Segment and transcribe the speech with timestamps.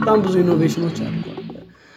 [0.00, 1.34] በጣም ብዙ innovation ኦች አድርጓል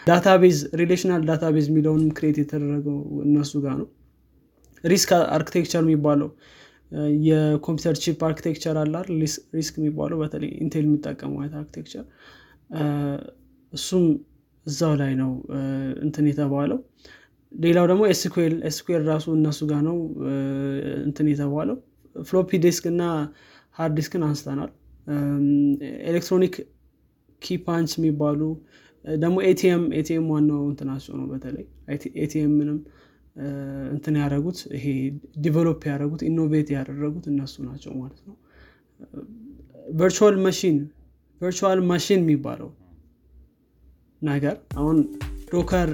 [0.07, 3.87] database relational database የሚለውንም create የተደረገው እነሱ ጋር ነው
[4.83, 6.29] RISC architecture የሚባለው
[7.27, 9.05] የኮምፒውተር chip architecture አላር
[9.55, 12.05] RISC የሚባለው በተለይ ኢንቴል የሚጠቀሙ አይነት architecture።
[13.73, 14.05] እሱም
[14.65, 15.31] እዛው ላይ ነው
[16.05, 16.79] እንትን የተባለው።
[17.51, 19.97] ሌላው ደግሞ SQL SQL ራሱ እነሱ ጋር ነው
[21.05, 21.77] እንትን የተባለው።
[22.25, 23.03] floppy disk እና
[23.75, 24.71] hard disk ን አንስተናል።
[26.09, 26.55] electronic
[27.41, 28.41] keypunch የሚባሉ
[29.05, 31.65] ደግሞ ATM ATM ዋናው እንትናቸው ነው በተለይ።
[32.23, 32.79] ATM ንም
[33.91, 34.85] እንትን ያደረጉት ይሄ
[35.43, 38.35] develop ያደረጉት innovate ያደረጉት እነሱ ናቸው ማለት ነው።
[39.99, 40.77] virtual machine
[41.41, 42.69] virtual machine የሚባለው
[44.21, 44.97] ነገር አሁን
[45.53, 45.89] Docker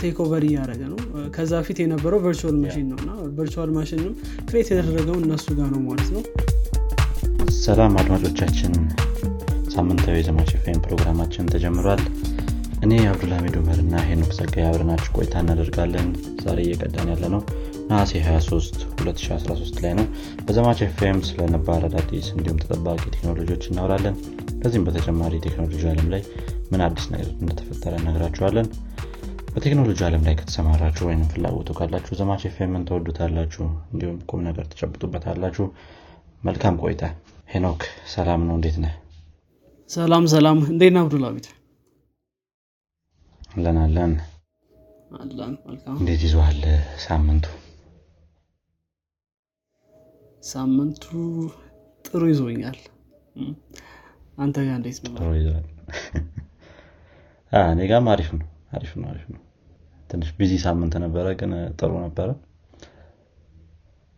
[0.00, 0.98] take over እያደረገ ነው።
[1.34, 4.14] ከዛ ፊት የነበረው virtual machine ነው እና virtual machine ም
[4.48, 6.22] create የተደረገው እነሱ ጋር ነው ማለት ነው።
[7.60, 8.74] ሰላም አድማጮቻችን
[9.74, 12.02] ሳምንታዊ የዘማች ፌም ፕሮግራማችን ተጀምሯል
[12.84, 16.08] እኔ አብዱልሐሚድ ኡመር እና ሄኖክ ጸጋይ አብረናችሁ ቆይታ እናደርጋለን።
[16.44, 17.40] ዛሬ እየቀዳን ያለ ነው
[17.88, 20.06] ነሐሴ 23 2013 ላይ ነው።
[20.46, 24.16] በዘማች ኤፍኤም ስለ ነባር አዳዲስ እንዲሁም ተጠባቂ ቴክኖሎጂዎች እናወራለን።
[24.62, 26.22] ከዚህም በተጨማሪ ቴክኖሎጂ ዓለም ላይ
[26.70, 28.68] ምን አዲስ ነገር እንደተፈጠረ እነግራችኋለን።
[29.52, 35.66] በቴክኖሎጂ ዓለም ላይ ከተሰማራችሁ ወይም ፍላጎቱ ካላችሁ ዘማች ኤፍኤምን ተወዱታላችሁ እንዲሁም ቁም ነገር ትጨብጡበታላችሁ
[36.42, 37.04] መልካም ቆይታ።
[37.48, 37.82] ሄኖክ
[38.14, 38.94] ሰላም ነው። እንዴት ነህ?
[39.90, 41.46] ሰላም ሰላም። እንዴት ነው አብዱልሀሚድ
[43.48, 44.12] አለን አለን
[45.94, 46.60] እንዴት ይዘዋል
[47.04, 47.46] ሳምንቱ?
[50.42, 51.04] ሳምንቱ
[52.04, 52.78] ጥሩ ይዞኛል።
[54.38, 55.14] አንተ ጋር እንዴት ነው?
[55.18, 55.28] ጥሩ
[57.70, 59.40] እኔ ጋም አሪፍ ነው አሪፍ ነው አሪፍ ነው።
[60.10, 62.28] ትንሽ busy ሳምንት ነበረ ግን ጥሩ ነበረ።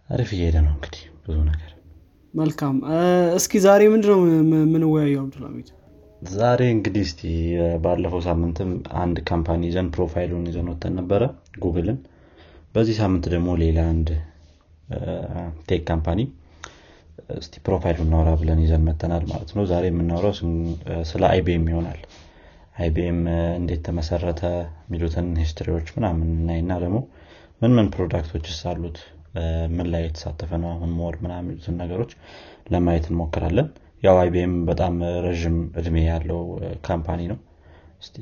[0.08, 1.70] አሪፍ እየሄደ ነው እንግዲህ ብዙ ነገር።
[2.34, 2.76] መልካም።
[3.38, 4.18] እስኪ ዛሬ ምንድነው
[4.48, 5.22] ም- ምንወያየው?
[5.24, 5.68] አብዱልሀሚድ
[6.22, 7.20] ዛሬ እንግዲህ እስቲ
[7.84, 8.70] ባለፈው ሳምንትም
[9.02, 11.22] አንድ company ይዘን profile ኡን ይዘን ወተን ነበረ
[11.62, 11.98] ጉግልን
[12.74, 14.08] በዚህ ሳምንት ደግሞ ሌላ አንድ
[15.68, 16.20] tech company
[17.36, 20.32] እስቲ profile ኡ እናውራ ብለን ይዘን መተናል ማለት ነው። ዛሬ የምናውረው
[21.10, 22.00] ስለ IBM ይሆናል።
[22.76, 23.18] IBM
[23.58, 24.42] እንዴት ተመሰረተ
[24.84, 26.98] የሚሉትን history ዎች ምናምን እናይና ደግሞ
[27.60, 28.98] ምን ምን product ኦችስ አሉት?
[29.74, 30.70] ምን ላይ የተሳተፈ ነው?
[30.74, 32.12] አሁን more ምናምን ነገሮች
[32.72, 33.68] ለማየት እንሞክራለን
[34.02, 34.94] ያው IBM በጣም
[35.24, 36.40] ረዥም እድሜ ያለው
[36.86, 37.38] company ነው።
[38.02, 38.16] እስቲ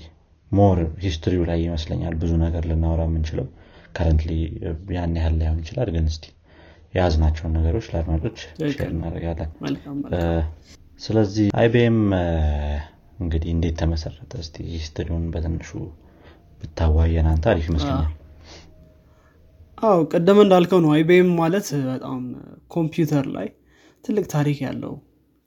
[0.52, 3.46] more history ው ላይ ይመስለኛል ብዙ ነገር ልናወራ የምንችለው።
[3.96, 4.32] currently
[4.96, 6.24] ያን ያህል ላይሆን ይችላል ግን እስቲ
[6.94, 8.38] የያዝናቸውን ነገሮች ለአድማጮች
[8.72, 9.50] share እናደርጋለን።
[11.00, 11.98] ስለዚህ IBM
[13.18, 14.32] እንግዲህ እንዴት ተመሰረተ?
[14.42, 15.70] እስቲ history ውን በትንሹ
[16.60, 18.14] ብታዋየን አንተ አሪፍ ይመስለኛል።
[19.78, 22.22] አዎ ቅድም እንዳልከው ነው። IBM ማለት በጣም
[22.74, 23.48] ኮምፒውተር ላይ
[24.04, 24.94] ትልቅ ታሪክ ያለው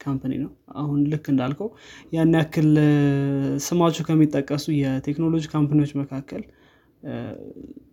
[0.02, 1.70] company ነው። አሁን ልክ እንዳልከው
[2.14, 2.70] ያን ያክል
[3.66, 6.44] ስማቸው ከሚጠቀሱ የቴክኖሎጂ company ዎች መካከል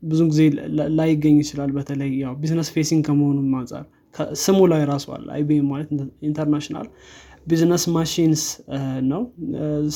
[0.05, 0.41] ብዙ ጊዜ
[0.99, 3.85] ላይገኝ ይችላል። በተለይ ያው business facing ከመሆኑም አንጻር
[4.43, 5.89] ስሙ ላይ ራሱ አለ። IBM ማለት
[6.29, 6.87] International
[7.47, 8.43] Business Machines
[9.09, 9.23] ነው።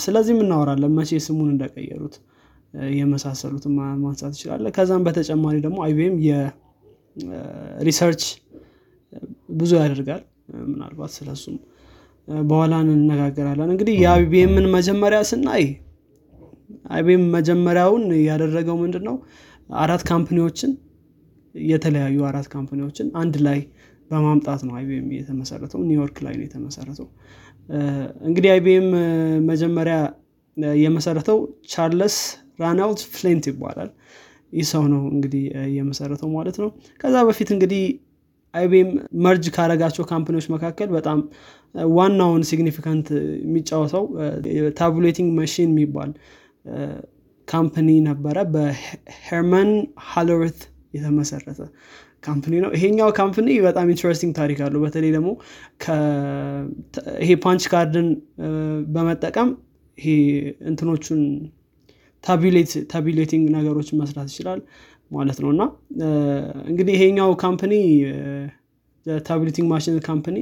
[0.03, 2.15] ስለዚህ እናወራለን መቼ ስሙን እንደቀየሩት
[3.73, 8.23] ማ- ማንሳት ይችላል ከዛም በተጨማሪ ደግሞ IBM የ research
[9.55, 10.23] ብዙ ያደርጋል።
[10.71, 11.57] ምናልባት ስለሱም
[12.45, 15.65] በኋላ እንነጋገራለን። እንግዲህ የ IBM ን መጀመሪያ ስናይ
[16.91, 19.17] IBM መጀመሪያውን ያደረገው ምንድን ነው
[19.81, 20.71] አራት company ዎችን
[21.55, 23.59] የተለያዩ አራት company ዎችን አንድ ላይ
[24.11, 27.07] በማምጣት ነው IBM የተመሰረተው ኒውዮርክ ላይ ነው የተመሰረተው።
[28.29, 28.89] እንግዲህ IBM
[29.51, 29.97] መጀመሪያ
[30.79, 31.39] የመሰረተው
[31.71, 32.17] ቻርለስ
[32.61, 33.91] ራንሌት ፍሊንት ይባላል።
[34.53, 35.45] ይህ ሰው ነው እንግዲህ
[35.77, 36.71] የመሰረተው ማለት ነው።
[37.01, 37.85] ከዛ በፊት እንግዲህ
[38.55, 38.91] IBM
[39.25, 41.19] merge ካረጋቸው company ዎች መካከል በጣም
[41.95, 43.09] ዋናውን significant
[43.43, 44.05] የሚጫወተው
[44.79, 46.11] Tabulating Machine የሚባል
[47.49, 49.71] company ነበረ። በሄርመን
[50.11, 50.61] ሆለሪት
[50.95, 51.61] የተመሰረተ
[52.25, 55.31] company ነው። ይሄኛው company በጣም interesting ታሪክ አለው። በተለይ ደግሞ
[57.23, 58.09] ይሄ punch card ን
[58.95, 59.51] በመጠቀም
[59.99, 60.11] ይሄ
[60.71, 61.23] እንትኖቹን
[62.93, 64.61] tabulating ነገሮችን መስራት ይችላል
[65.11, 65.63] ማለት ነው። እና
[66.71, 67.75] እንግዲህ ይሄኛው company
[69.27, 70.39] Tabulating Machine Company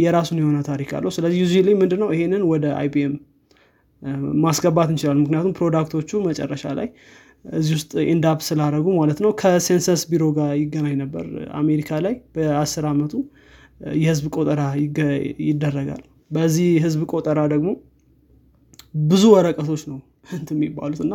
[0.00, 2.08] የራሱን የሆነ ታሪክ አለው። ስለዚህ usually ምንድነው?
[2.14, 3.14] ይሄንን ወደ IBM
[4.44, 6.88] ማስገባት እንችላለን። ምክንያቱም product ኦቹ መጨረሻ ላይ
[7.52, 11.24] እዚህ ውስጥ end up ስላደረጉ ማለት ነው። ከ census ቢሮ ጋር ይገናኝ ነበር።
[11.60, 13.12] አሜሪካ ላይ በአስር ዓመቱ
[13.98, 14.62] የህዝብ ቆጠራ
[15.46, 17.68] ይደረጋል። በዚህ ህዝብ ቆጠራ ደግሞ
[19.06, 19.98] ብዙ ወረቀቶች ነው
[20.36, 21.14] እንት የሚባሉት። እና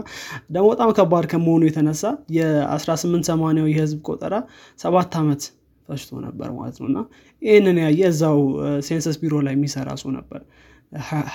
[0.50, 2.04] ደግሞ በጣም ከባድ ከመሆኑ የተነሳ
[2.38, 4.36] የ1880 የህዝብ ቆጠራ
[4.80, 5.44] ሰባት ዓመት
[5.90, 7.00] ፈጅቶ ነበር ማለት ነው። እና
[7.42, 8.40] ይህንን ያየ እዛው
[8.88, 10.42] census ቢሮ ላይ የሚሰራ ሰው ነበር።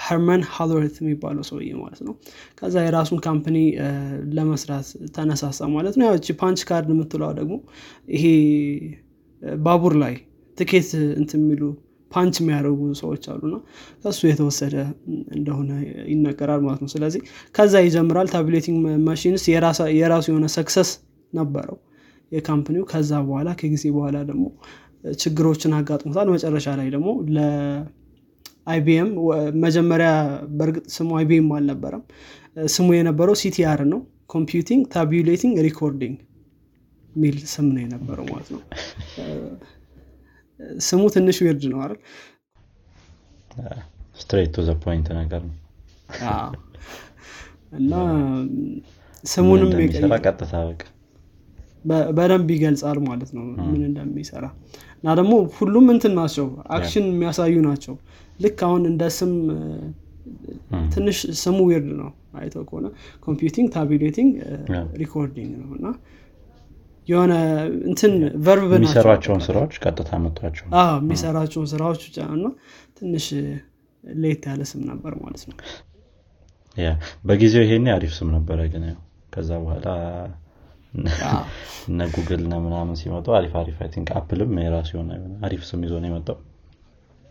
[0.03, 2.15] ሄርመን ሆለሪት የሚባለው ሰውዬ ማለት ነው።
[2.59, 3.57] ከዛ የራሱን company
[4.35, 4.87] ለመስራት
[5.17, 7.55] ተነሳሳ ማለት ነው። ያቺ punch card የምትለዋ ደግሞ
[8.15, 8.25] ይሄ
[9.63, 10.15] ባቡር ላይ
[10.59, 10.89] ትኬት
[11.19, 11.63] እንት የሚሉ
[12.11, 13.57] punch የሚያደርጉ ሰዎች አሉና
[14.03, 14.75] ከሱ የተወሰደ
[15.37, 15.71] እንደሆነ
[16.13, 17.21] ይነገራል ማለት ነው። ስለዚህ
[17.55, 19.45] ከዛ ይጀምራል Tabulating Machines
[19.99, 20.91] የራሱ የሆነ success
[21.33, 21.79] ነበረው
[22.33, 24.45] የ company ው ከዛ በኋላ ከጊዜ በኋላ ደግሞ
[25.17, 29.11] ችግሮችን አጋጥሞታል። መጨረሻ ላይ ደግሞ ለ IBM
[29.65, 30.11] መጀመሪያ
[30.59, 32.03] በእርግጥ ስሙ IBM አልነበረም።
[32.75, 34.01] ስሙ የነበረው CTR ነው።
[34.31, 36.17] Computing Tabulating Recording
[37.13, 38.61] ሚል ስም ነው የነበረው ማለት ነው።
[40.87, 41.99] ስሙ ትንሽ weird ነው አይደል?
[44.21, 45.57] straight to point ነገር ነው።
[47.79, 47.93] እና
[49.25, 49.71] ስሙንም
[50.21, 50.83] ቀጥታ በቃ
[52.17, 54.45] በደንብ ይገልጻል ማለት ነው ምን እንደሚሰራ።
[54.97, 56.47] እና ደግሞ ሁሉም እንትን ናቸው
[56.77, 57.95] action የሚያሳዩ ናቸው።
[58.39, 59.33] ልክ አሁን እንደ ስም
[60.95, 62.11] ትንሽ ስሙ weird ነው
[62.41, 62.87] አይተው ከሆነ።
[63.27, 64.33] Computing Tabulating
[65.01, 65.87] Recording ነው እና
[67.09, 67.35] የሆነ
[67.89, 68.13] እንትን
[68.47, 70.67] verb የሚሰሯቸውን ስራዎች ቀጥታ መጥቷቸው።
[70.99, 72.47] የሚሰራቸውን ስራዎች ብቻ እና
[72.99, 73.27] ትንሽ
[74.05, 75.57] late ያለ ስም ነበር ማለት ነው።
[77.27, 78.85] በጊዜው ይሄኔ አሪፍ ስም ነበረ ግን
[79.35, 79.89] ከዛ በኋላ
[80.93, 85.11] እነ ጉግል ነ ምናምን ሲመጡ አሪፍ አሪፍ I think Apple ም የራሱ የሆነ
[85.47, 86.39] አሪፍ ስም ይዞ ነው የመጣው።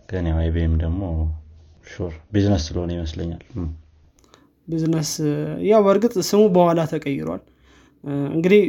[0.09, 1.01] ግን ያው IBM ደግሞ
[1.87, 3.43] sure business ስለሆነ ይመስለኛል።
[4.67, 5.11] ቢዝነስ
[5.69, 7.41] ያው በእርግጥ ስሙ በኋላ ተቀይሯል።
[8.33, 8.63] እንግዲህ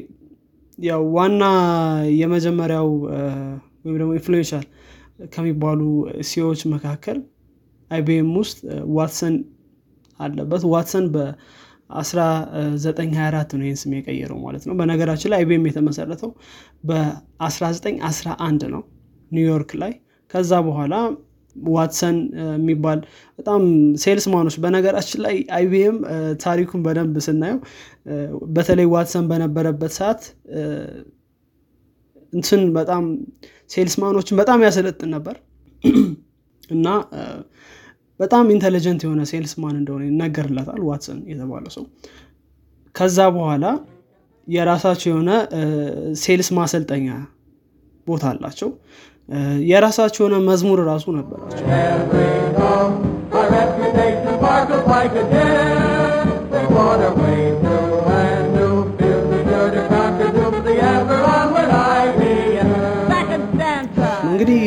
[0.78, 1.42] ያው ዋና
[2.20, 2.88] የመጀመሪያው
[3.84, 4.66] ወይም ደግሞ influential
[5.32, 5.80] ከሚባሉ
[6.28, 7.18] CEO ዎች መካከል
[7.90, 8.58] IBM ውስጥ
[8.96, 9.34] ዋትሰን
[10.20, 11.06] አለበት። ዋትሰን
[11.92, 16.30] በ1924 ነው ይህን ስም የቀየረው ማለት ነው። በነገራችን ላይ IBM የተመሰረተው
[16.90, 18.82] በ1911 ነው
[19.30, 19.92] ኒውዮርክ ላይ።
[20.34, 20.94] ከዛ በኋላ
[21.56, 22.16] ዋትሰን
[22.54, 22.98] የሚባል
[23.38, 23.62] በጣም
[24.02, 25.96] salesman ኖች በነገራችን ላይ IBM
[26.44, 27.58] ታሪኩን በደንብ ስናየው
[28.56, 30.22] በተለይ ዋትሰን በነበረበት ሰዓት
[32.32, 33.04] እንትን በጣም
[33.70, 35.36] salesman ኖችን በጣም ያሰለጥን ነበር።
[36.70, 36.88] እና
[38.20, 41.84] በጣም intelligent የሆነ salesman እንደሆነ ይነገርለታል ዋትሰን የተባለው ሰው።
[42.94, 43.64] ከዛ በኋላ
[44.46, 45.30] የራሳቸው የሆነ
[46.22, 47.08] sales ማሰልጠኛ
[48.06, 48.70] ቦታ አላቸው።
[49.70, 51.66] የራሳቸው የሆነ መዝሙር ራሱ ነበራቸው።
[64.30, 64.62] እንግዲህ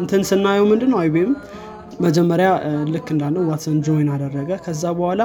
[0.00, 1.30] እንትን ስናየው ምንድን ነው IBM
[1.98, 2.48] መጀመሪያ
[2.92, 5.22] ልክ እንዳለው ዋትሰን join አደረገ። ከዛ በኋላ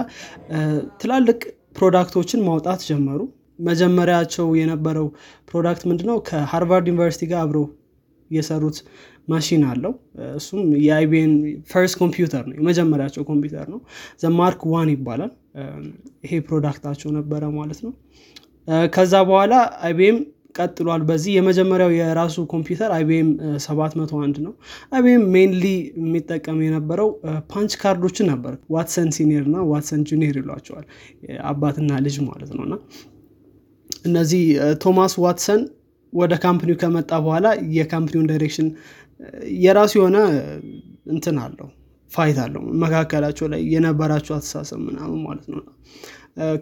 [1.02, 1.40] ትላልቅ
[1.78, 3.20] product ኦችን ማውጣት ጀመሩ።
[3.60, 5.08] መጀመሪያቸው የነበረው
[5.50, 6.18] product ምንድነው?
[6.28, 7.66] ከሃርቫርድ ዩኒቨርሲቲ ጋር አብረው
[8.30, 8.78] የሰሩት
[9.28, 9.94] ማሽን አለው።
[10.38, 11.34] እሱም የ IBM ን
[11.72, 13.80] first computer ነው። የመጀመሪያቸው ኮምፒውተር ነው።
[14.24, 15.32] the Mark One ይባላል።
[16.26, 17.94] ይሄ product ኣቸው ነበረ ማለት ነው።
[18.96, 19.54] ከዛ በኋላ
[19.86, 20.18] IBM
[20.56, 23.30] ቀጥሏል። በዚህ የመጀመሪያው የራሱ ኮምፒውተር IBM
[23.64, 24.54] 701 ነው።
[24.92, 25.66] IBM mainly
[26.00, 27.10] የሚጠቀም የነበረው
[27.52, 30.86] punch card ኦችን ነበር። ዋትሰን senior እና ዋትሰን junior ይሏቸዋል።
[31.52, 32.76] አባትና ልጅ ማለት ነው። እና
[34.06, 34.44] እነዚህ
[34.84, 35.62] ቶማስ ዋትሰን
[36.14, 38.68] ወደ company ው ከመጣ በኋላ የ company ውን direction
[39.62, 40.18] የራሱ የሆነ
[41.14, 41.70] እንትን አለው
[42.12, 45.62] fight አለው። መካከላቸው ላይ የነበራቸው አተሳሰብ ምናምን ማለት ነው።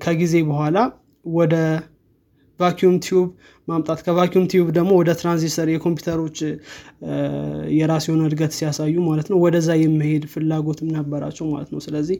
[0.04, 0.78] ከጊዜ በኋላ
[1.26, 1.56] ወደ
[2.62, 3.28] vacuum tube
[3.68, 6.38] ማምጣት። ከ vacuum tube ደግሞ ወደ ትራንዚስተር የኮምፒውተሮች
[7.78, 12.18] የራሱ የሆነ እድገት ሲያሳዩ ማለት ነው ወደዛ የመሄድ ፍላጎትም ነበራቸው ማለት ነው። ስለዚህ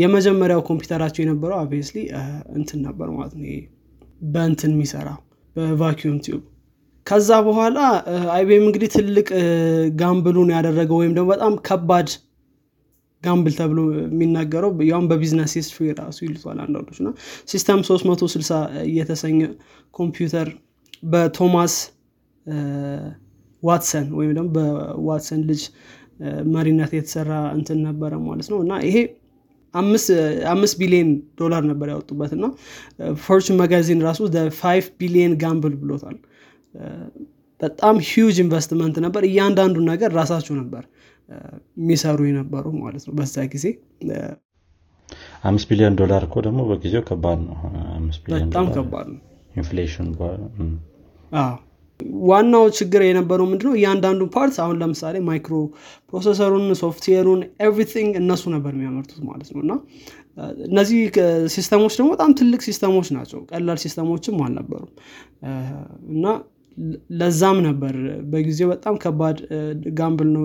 [0.00, 1.98] የመጀመሪያው ኮምፒውተራቸው የነበረው obviously
[2.56, 3.46] እንትን ነበር ማለት ነው
[4.34, 5.18] በእንትን የሚሰራው
[5.56, 6.42] በ vacuum tube።
[7.06, 7.78] ከዛ በኋላ
[8.34, 9.26] IBM እንግዲህ ትልቅ
[9.98, 12.08] gamble ኡን ያደረገው ወይም ደግሞ በጣም ከባድ
[13.24, 17.10] gamble ተብሎ የሚናገረው ያውም በ business history ራሱ ይሉታል አንዳንዶች እና
[17.48, 19.40] System 360 እየተሰኘ
[19.94, 20.48] ኮምፒውተር
[21.12, 21.74] በቶማስ
[23.62, 25.62] ዋትሰን ወይም ደግሞ በዋትሰን ልጅ
[26.54, 28.96] መሪነት የተሰራ እንትን ነበረ ማለት ነው። እና ይሄ
[30.52, 31.08] አምስት ቢሊዮን
[31.40, 32.44] ዶላር ነበር ያወጡበት እና
[33.24, 34.20] Fortune magazine ራሱ
[34.60, 36.18] five billion gamble ብሎታል።
[37.60, 40.82] በጣም huge investment ነበር። እያንዳንዱ ነገር ራሳቸው ነበር
[41.78, 43.66] የሚሰሩ የነበሩ ማለት ነው በዛ ጊዜ።
[45.44, 49.20] አምስት ቢሊዮን ዶላር እኮ ደግሞ በጊዜው ከባድ ነው። 15 ቢሊዮን በጣም ከባድ ነው።
[49.56, 50.08] inflation
[52.24, 53.74] ዋናው ችግር የነበረው ምንድነው?
[53.78, 59.72] እያንዳንዱ part አሁን ለምሳሌ microprocessor ኡን software ኡን everything እነሱ ነበር የሚያመርቱት ማለት ነው። እና
[60.66, 61.00] እነዚህ
[61.54, 64.90] system ኦች ደግሞ በጣም ትልቅ system ኦች ናቸው። ቀላል system ኦችም አልነበሩም።
[66.14, 66.24] እና
[67.18, 67.94] ለዛም ነበር
[68.30, 69.38] በጊዜው በጣም ከባድ
[69.98, 70.44] gamble ነው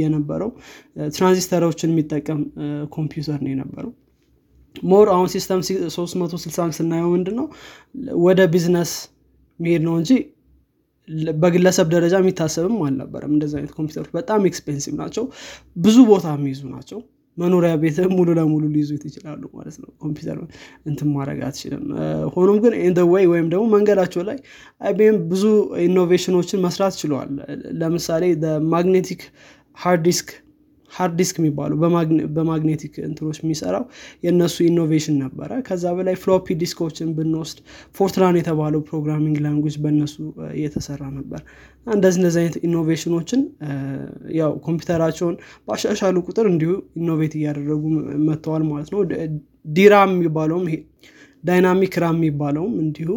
[0.00, 0.50] የነበረው።
[1.12, 2.40] ትራንዚስተሮችን የሚጠቀም
[2.96, 3.92] ኮምፒውተር ነው የነበረው።
[4.84, 7.46] more አሁን System 360 ስናየው ምንድን ነው
[8.24, 8.92] ወደ ቢዝነስ
[9.60, 10.10] መሄድ ነው እንጂ
[11.42, 15.24] በግለሰብ ደረጃ የሚታሰብም አልነበረም እንደዚህ አይነት ኮምፒውተሮች። በጣም expensive ናቸው።
[15.78, 16.98] ብዙ ቦታ የሚይዙ ናቸው
[17.38, 20.38] መኖሪያ ቤት ሙሉ ለሙሉ ሊይዙት ይችላሉ ማለት ነው። ኮምፒውተር
[20.86, 21.84] እንትን ማድረግ አትችልም።
[22.34, 24.38] ሆኖም ግን in way ወይም ደግሞ መንገዳቸው ላይ
[24.80, 25.44] IBM ብዙ
[25.86, 27.30] innovation ኦችን መስራት ችለዋል
[27.80, 28.24] ለምሳሌ
[28.74, 29.22] magnetic
[29.76, 30.28] hard disk
[30.96, 33.84] hard disk የሚባለው በ magne- በ magnetic እንትኖች የሚሰራው
[34.24, 37.58] የእነሱ innovation ነበረ። ከዛ በላይ floppy disk ኦችን ብንወስድ
[37.96, 41.40] Fortran የተባለው programming language በእነሱ እ፣ የተሰራ ነበር።
[41.86, 43.70] እንደዚህ እንደዚህ አይነት innovation ኦችን እ፣
[44.38, 45.36] ያው ኮምፒውተራቸውን
[45.68, 47.82] ባሻሻሉ ቁጥር እንዲሁ innovate እያደረጉ
[48.28, 49.02] መጥተዋል ማለት ነው።
[49.74, 50.78] DRAM የሚባለውም ይሄ
[51.44, 53.10] dynamic RAM የሚባለውም እንዲሁ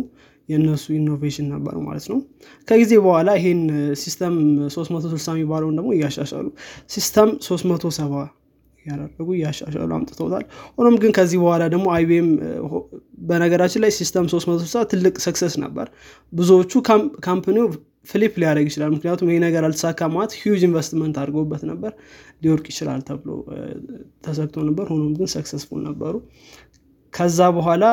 [0.49, 2.19] የእነሱ innovation ነበር ማለት ነው።
[2.67, 3.61] ከጊዜ በኋላ ይሄን
[4.01, 4.35] System
[4.69, 6.47] 360 የሚባለውን ደግሞ እያሻሻሉ
[6.91, 8.25] System 370
[8.85, 10.43] ያደረጉ እያሻሻሉ አምጥተውታል።
[10.77, 12.29] ሆኖም ግን ከዚህ በኋላ ደግሞ IBM
[13.29, 15.87] በነገራችን ላይ System 360 ትልቅ success ነበር።
[16.33, 17.65] ብዙዎቹ com- company
[18.09, 21.91] ው flop ሊያደርግ ይችላል። ምክንያቱም ይህ ነገር አልተሳካ ማለት huge investment አድርገውበት ነበር።
[22.43, 23.29] ሊወድቅ ይችላል ተብሎ
[24.25, 26.15] ተሰግቶ ነበር። ሆኖም ግን successful ነበሩ።
[27.13, 27.83] ከዛ በኋላ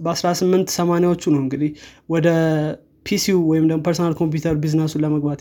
[0.00, 1.70] በ1880ዎቹ ነው እንግዲህ
[2.08, 2.28] ወደ
[3.06, 5.40] PC ው ወይም ደግሞ personal computer business ኡን ለመግባት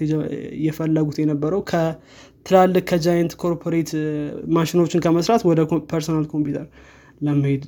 [0.65, 3.91] የፈለጉት የነበረው ከትላልቅ ከ giant corporate
[4.55, 6.67] machine ኦችን ከመስራት ወደ personal computer
[7.21, 7.63] ለመሄድ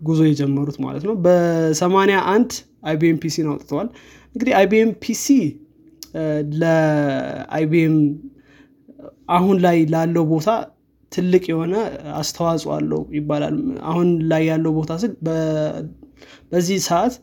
[0.00, 2.50] ጉዞ የጀመሩት ማለት ነው። በሰማኒያ አንድ
[2.88, 3.88] IBM PC ን አውጥተዋል።
[4.34, 5.26] እንግዲህ አይቢኤም ፒሲ
[6.60, 7.96] ለአይቢኤም
[9.36, 10.48] አሁን ላይ ላለው ቦታ
[11.12, 11.74] ትልቅ የሆነ
[12.20, 13.54] አስተዋጽኦ አለው ይባላል።
[13.90, 15.12] አሁን ላይ ያለው ቦታ ስል
[16.50, 17.14] በዚህ ሰዓት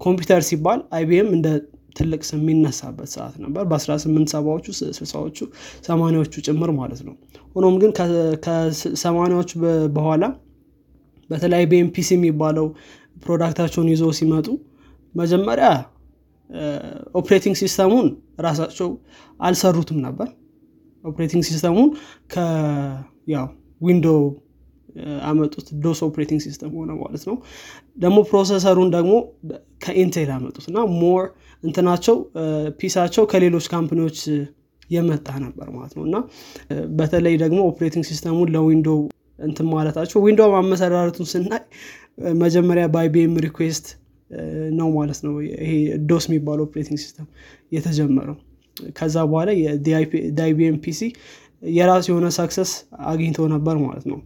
[0.00, 1.48] ኮምፒውተር ሲባል አይቢኤም እንደ
[1.96, 4.66] ትልቅ ስም የሚነሳበት ሰዓት ነበር። በ18 ሰባዎቹ
[4.96, 5.38] ስልሳዎቹ
[5.86, 7.14] ሰማኒያዎቹ ጭምር ማለት ነው።
[7.54, 7.90] ሆኖም ግን
[8.44, 9.50] ከሰማኒያዎቹ
[9.96, 10.24] በኋላ
[11.30, 12.66] በተለይ IBM PC የሚባለው
[13.24, 14.46] product ኣቸውን ይዘው ሲመጡ
[15.14, 15.68] መጀመሪያ
[17.18, 18.06] operating system ኡን
[18.40, 18.88] ራሳቸው
[19.40, 20.28] አልሰሩትም ነበር
[21.04, 21.88] operating system ኡን
[22.34, 23.46] ከያው
[23.80, 24.20] Window
[25.22, 27.36] አመጡት DOS operating system ሆነ ማለት ነው።
[27.96, 29.12] ደግሞ processor ኡን ደግሞ
[29.84, 31.24] ከ Intel አመጡት እና more
[31.64, 32.16] እንትናቸው
[32.80, 34.18] PC ኣቸው ከሌሎች company ዎች
[34.90, 36.16] የመጣ ነበር ማለት ነው። እና
[36.98, 39.00] በተለይ ደግሞ operating system ኡን ለ Window
[39.38, 41.62] እንትን ማለታቸው Window አመሰራረቱን ስናይ
[42.36, 43.86] መጀመሪያ በ IBM request
[44.78, 45.72] ነው ማለት ነው። ይሄ
[46.10, 47.26] DOS የሚባለው operating system
[47.72, 48.36] የተጀመረው
[48.98, 51.00] ከዛ በኋላ የ IBM PC
[51.76, 52.72] የራሱ የሆነ success
[53.10, 54.18] አግኝተው ነበር ማለት ነው።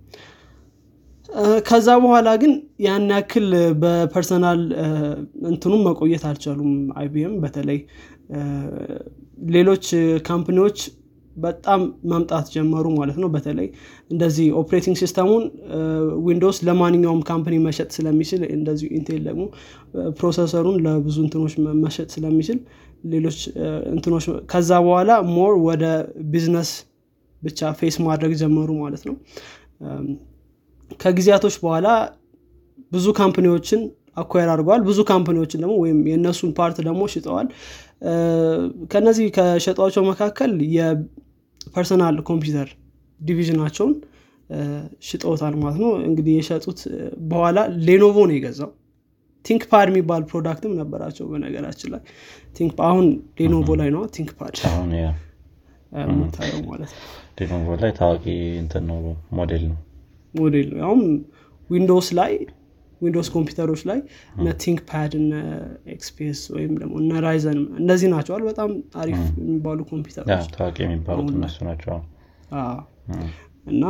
[1.68, 2.52] ከዛ በኋላ ግን
[2.84, 3.46] ያን ያክል
[3.82, 4.60] በ personal
[5.50, 7.78] እንትኑም መቆየት አልቻሉም IBM። በተለይ
[9.52, 9.86] ሌሎች
[10.28, 10.78] company ዎች
[11.36, 11.80] በጣም
[12.10, 13.68] መምጣት ጀመሩ ማለት ነው። በተለይ
[14.10, 15.44] እንደዚህ operating system ኡን
[16.26, 19.44] Windows ለማንኛውም company መሸጥ ስለሚችል እንደዚሁ Intel ደግሞ
[20.18, 21.54] processor ኡን ለብዙ እንትኖች
[21.84, 22.58] መሸጥ ስለሚችል
[23.04, 23.38] ሌሎች
[23.92, 25.84] እንትኖች ከዛ በኋላ more ወደ
[26.32, 26.70] ቢዝነስ
[27.42, 29.14] ብቻ face ማድረግ ጀመሩ ማለት ነው።
[31.00, 31.88] ከጊዜያቶች በኋላ
[32.92, 33.80] ብዙ company ዎችን
[34.16, 37.46] acquire አድርገዋል። ብዙ company ዎችን ደግሞ ወይም የእነሱን part ደግሞ ሽጠዋል።
[38.92, 42.68] ከነዚህ ከሸጧቸው መካከል የ personal computer
[43.20, 43.92] division ኣቸውን
[45.06, 46.80] ሽጠውታል ማለት ነው። እንግዲህ የሸጡት
[47.30, 48.70] በኋላ Lenovo ነው የገዛው
[49.44, 52.02] ThinkPad የሚባል product ም ነበራቸው በነገራችን ላይ።
[52.56, 53.06] Think አሁን
[53.40, 54.56] Lenovo ላይ ነው ThinkPad።
[56.02, 57.00] የምታየው ማለት ነው።
[57.40, 58.24] Lenovo ላይ ታዋቂ
[58.60, 58.98] እንትን ነው
[59.38, 59.78] ሞዴል ነው።
[60.34, 61.00] ሞዴል ነው። አሁን
[61.70, 62.32] Windows ላይ
[63.00, 63.98] Windows ኮምፒውተሮች ላይ
[64.36, 65.32] እነ ThinkPad እነ
[65.94, 68.70] XPS ወይም ደግሞ እነ Ryzen እነዚህ ናቸው በጣም
[69.02, 71.96] አሪፍ የሚባሉ ኮምፒውተሮች ታዋቂ የሚባሉት እነሱ ናቸው
[73.64, 73.84] እና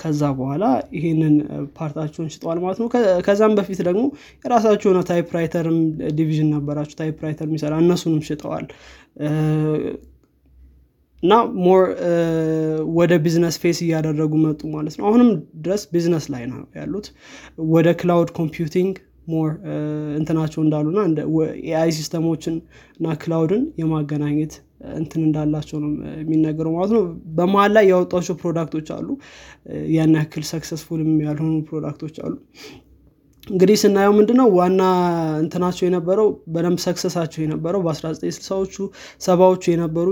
[0.00, 0.64] ከዛ በኋላ
[0.96, 1.34] ይሄንን
[1.76, 2.88] part ኣቸውን ሽጠዋል ማለት ነው።
[3.26, 4.02] ከዛም በፊት ደግሞ
[4.44, 5.78] የራሳቸው የሆነ typewriter ም
[6.18, 8.66] division ነበራቸው typewriter የሚሰራ እነሱንም ሽጠዋል።
[11.22, 11.82] እና more
[12.96, 15.28] ወደ business face እያደረጉ መጡ ማለት ነው። አሁንም
[15.64, 17.06] ድረስ ቢዝነስ ላይ ነው ያሉት።
[17.74, 18.94] ወደ cloud computing
[19.28, 19.50] more
[20.18, 21.00] እንትናቸው እንዳሉና
[21.68, 22.54] AI system ኦችን
[22.98, 24.54] እና cloud ን የማገናኘት
[24.94, 27.02] እንትን እንዳላቸው ነው የሚነገረው ማለት ነው።
[27.36, 29.08] በመሀል ላይ ያወጧቸው product ኦች አሉ።
[29.96, 32.34] ያን ያክል successful ም ያልሆኑ product ኦች አሉ።
[33.46, 34.48] እንግዲህ ስናየው ምንድነው?
[34.58, 34.82] ዋና
[35.42, 38.76] እንትናቸው የነበረው በደንብ success ኣቸው የነበረው በ1960ዎቹ
[39.20, 40.08] ሰባዎቹ የነበሩ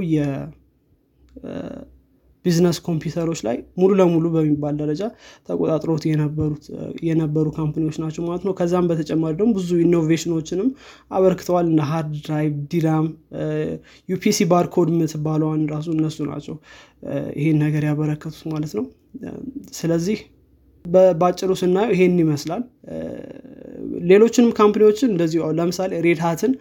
[2.44, 5.02] የቢዝነስ ኮምፒውተሮች ላይ ሙሉ ለሙሉ በሚባል ደረጃ
[5.48, 6.04] ተቆጣጥሮት
[7.08, 10.68] የነበሩ company ዎች ናቸው ማለት ነው። ከዛም በተጨማሪ ደግሞ ብዙ innovation ኦችንም
[11.10, 13.06] አበርክተዋል። እንደ hard drive DRAM
[14.08, 16.56] UPC barcode የምትባለዋን ራሱ እነሱ ናቸው
[17.40, 18.86] ይሄን ነገር ያበረከቱት ማለት ነው።
[19.78, 20.18] ስለዚህ
[20.84, 22.62] በአጭሩ ስናየው ይሄን ይመስላል።
[24.10, 26.52] ሌሎችንም company ዎችን እንደዚሁ ለምሳሌ Red Hat ን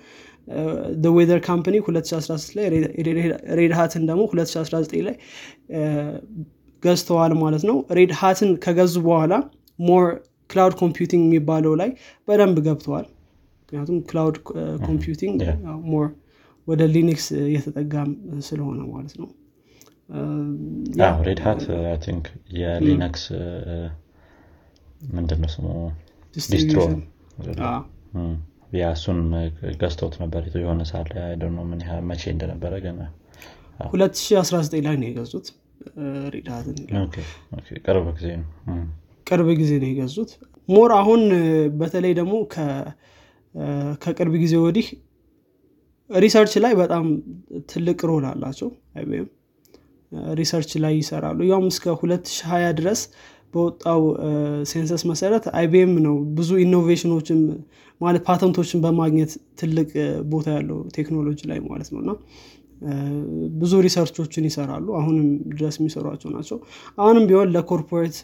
[1.17, 2.65] Weather Company 2016 ላይ
[3.59, 5.15] Red Hat ን ደግሞ 2019 ላይ
[6.83, 9.33] ገዝተዋል ማለት ነው። Red Hat ን ከገዙ በኋላ
[9.79, 10.05] more
[10.49, 11.89] cloud computing የሚባለው ላይ
[12.27, 13.05] በደንብ ገብተዋል።
[13.61, 14.37] ምክንያቱም cloud
[14.87, 15.39] computing
[15.91, 16.07] more
[16.67, 18.09] ወደ Linux እየተጠጋም
[18.47, 19.29] ስለሆነ ማለት ነው።
[21.27, 21.41] I
[22.05, 22.25] think
[22.59, 23.23] የ Linux
[25.13, 25.67] ምንድነው ስሙ?
[26.33, 26.79] distro
[28.89, 29.19] እሱን
[29.81, 31.11] ገዝተውት ነበር። የሆነ ሳለ
[31.49, 33.01] ነው ምን ያህል መቼ እንደነበረ ገና
[33.89, 35.47] 2019 ላይ ነው የገዙት።
[37.85, 38.47] ቅርብ ጊዜ ነው።
[39.27, 40.31] ቅርብ ጊዜ ነው የገዙት።
[40.69, 41.21] more አሁን
[41.79, 42.33] በተለይ ደግሞ
[44.03, 44.87] ከቅርብ ጊዜ ወዲህ
[46.09, 47.05] research ላይ በጣም
[47.71, 49.27] ትልቅ role አላቸው። IBM
[50.33, 53.01] Research ላይ ይሰራሉ። ያውም እስከ 2020 ድረስ
[53.53, 54.01] በወጣው
[54.71, 57.39] census መሰረት IBM ነው ብዙ innovation ኦችን
[58.01, 59.89] ማለት ፓተንቶችን በማግኘት ትልቅ
[60.31, 62.11] ቦታ ያለው ቴክኖሎጂ ላይ ማለት ነው። እና
[63.61, 66.57] ብዙ research ኦችን ይሰራሉ አሁንም ድረስ የሚሰሯቸው ናቸው።
[66.97, 68.17] አሁንም ቢሆን ለ corporate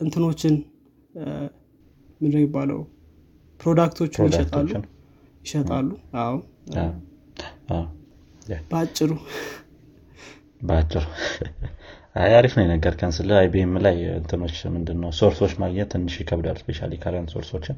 [0.00, 0.54] እንትኖችን
[2.20, 2.80] ምንድ የሚባለው?
[3.60, 4.68] product ኦችን ይሸጣሉ።
[5.42, 5.88] ይሸጣሉ።
[6.20, 6.34] አዎ።
[8.70, 9.10] በአጭሩ።
[10.62, 11.04] በአጭሩ
[12.14, 17.30] አሪፍ ነው የነገርከን ስለ IBM ላይ እንትኖች ምንድነው source ኦች ማግኘት ትንሽ ይከብዳል especially current
[17.34, 17.76] source ኦችን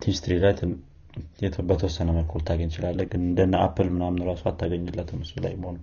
[0.00, 0.54] history ላይ
[1.68, 5.76] በተወሰነ መልኩ ልታገኝ ይችላለ ግን እንደነ Apple ምናምን ራሱ አታገኝለትም እሱ ላይ መሆኑ።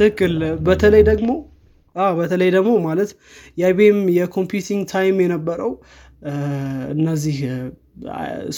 [0.00, 0.34] ትክክል።
[0.66, 1.30] በተለይ ደግሞ
[2.16, 3.10] በተለይ ደግሞ ማለት
[3.60, 5.70] የ IBM የ computing time የነበረው
[6.94, 7.36] እነዚህ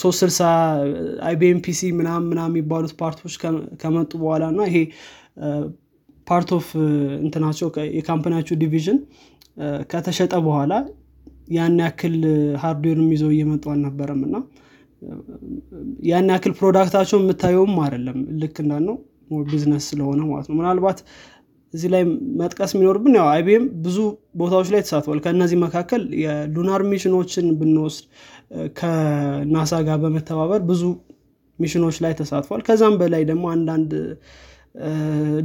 [0.00, 0.40] ሶስት ስልሳ
[1.28, 3.34] IBM PC ምናም ምናም የሚባሉት part ኦች
[3.82, 4.78] ከመጡ በኋላ እና ይሄ
[6.28, 6.68] part of
[7.22, 8.98] እንትናቸው የ company ያቸው division
[9.90, 10.72] ከተሸጠ በኋላ
[11.56, 12.16] ያን ያክል
[12.62, 14.36] hardware ም ይዘው እየመጡ አልነበረም እና
[16.08, 18.96] ያን ያክል product ኣቸው የምታየውም አይደለም። ልክ እንዳልነው
[19.46, 20.98] ቢዝነስ ስለሆነ ማለት ነው። ምናልባት
[21.74, 22.02] እዚህ ላይ
[22.40, 23.96] መጥቀስ የሚኖርብን ያው IBM ብዙ
[24.40, 28.04] ቦታዎች ላይ ተሳትፏል። ከእነዚህ መካከል የ lunar mission ኦችን ብንወስድ
[28.78, 30.82] ከ NASA ጋር በመተባበር ብዙ
[31.58, 33.92] mission ኦች ላይ ተሳትፏል። ከዛም በላይ ደግሞ አንዳንድ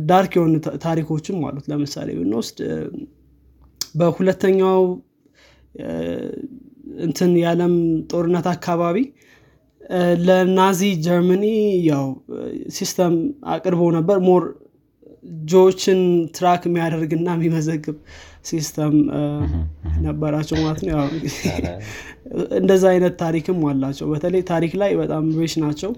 [0.09, 2.57] dark የሆኑ ታሪኮችም አሉት ለምሳሌ ብንወስድ
[3.95, 4.81] በሁለተኛው
[7.03, 7.73] እንትን የዓለም
[8.11, 8.97] ጦርነት አካባቢ
[10.25, 11.45] ለ Nazi Germany
[11.87, 12.05] ያው
[12.75, 13.15] system
[13.53, 14.43] አቅርበው ነበር። more
[15.45, 15.99] Jew ዎችን
[16.35, 17.97] track የሚያደርግና የሚመዘግብ
[18.45, 18.95] system
[20.05, 20.97] ነበራቸው ማለት ነው።
[22.59, 25.91] እንደዛ አይነት ታሪክም አላቸው። በተለይ ታሪክ ላይ በጣም rich ናቸው።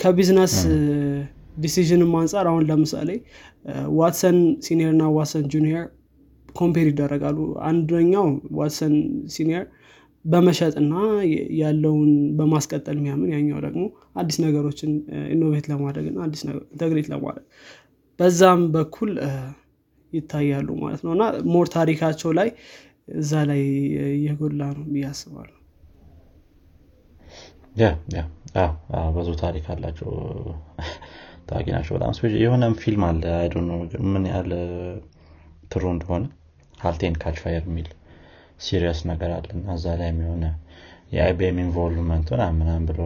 [0.00, 0.54] ከ business
[1.56, 3.10] decision ም አንጻር አሁን ለምሳሌ
[3.98, 5.84] Watson Senior እና Watson Junior
[6.54, 8.26] compare ይደረጋሉ። አንደኛው
[8.58, 8.94] Watson
[9.34, 9.64] Senior
[10.24, 10.94] በመሸጥና
[11.60, 12.08] ያለውን
[12.38, 13.82] በማስቀጠል የሚያምን ያኛው ደግሞ
[14.14, 14.90] አዲስ ነገሮችን
[15.32, 17.44] innovate ለማድረግ እና አዲስ integrate ለማድረግ
[18.20, 19.12] በዛም በኩል
[20.12, 22.48] ይታያሉ ማለት ነው። እና more ታሪካቸው ላይ
[23.14, 23.62] እዛ ላይ
[24.12, 25.56] እየጎላ ነው አስባለሁ።
[29.16, 30.10] ብዙ ታሪክ አላቸው
[31.50, 33.22] ታዋቂ ናቸው በጣም የሆነም ፊልም አለ።
[34.12, 34.50] ምን ያህል
[35.72, 36.24] true እንደሆነ
[36.78, 37.88] Halt and Catch Fire የሚል
[38.60, 40.46] series ነገር አለ እና እዛ ላይ የሆነ
[41.12, 42.98] የ IBM involvement ምናምን ብሎ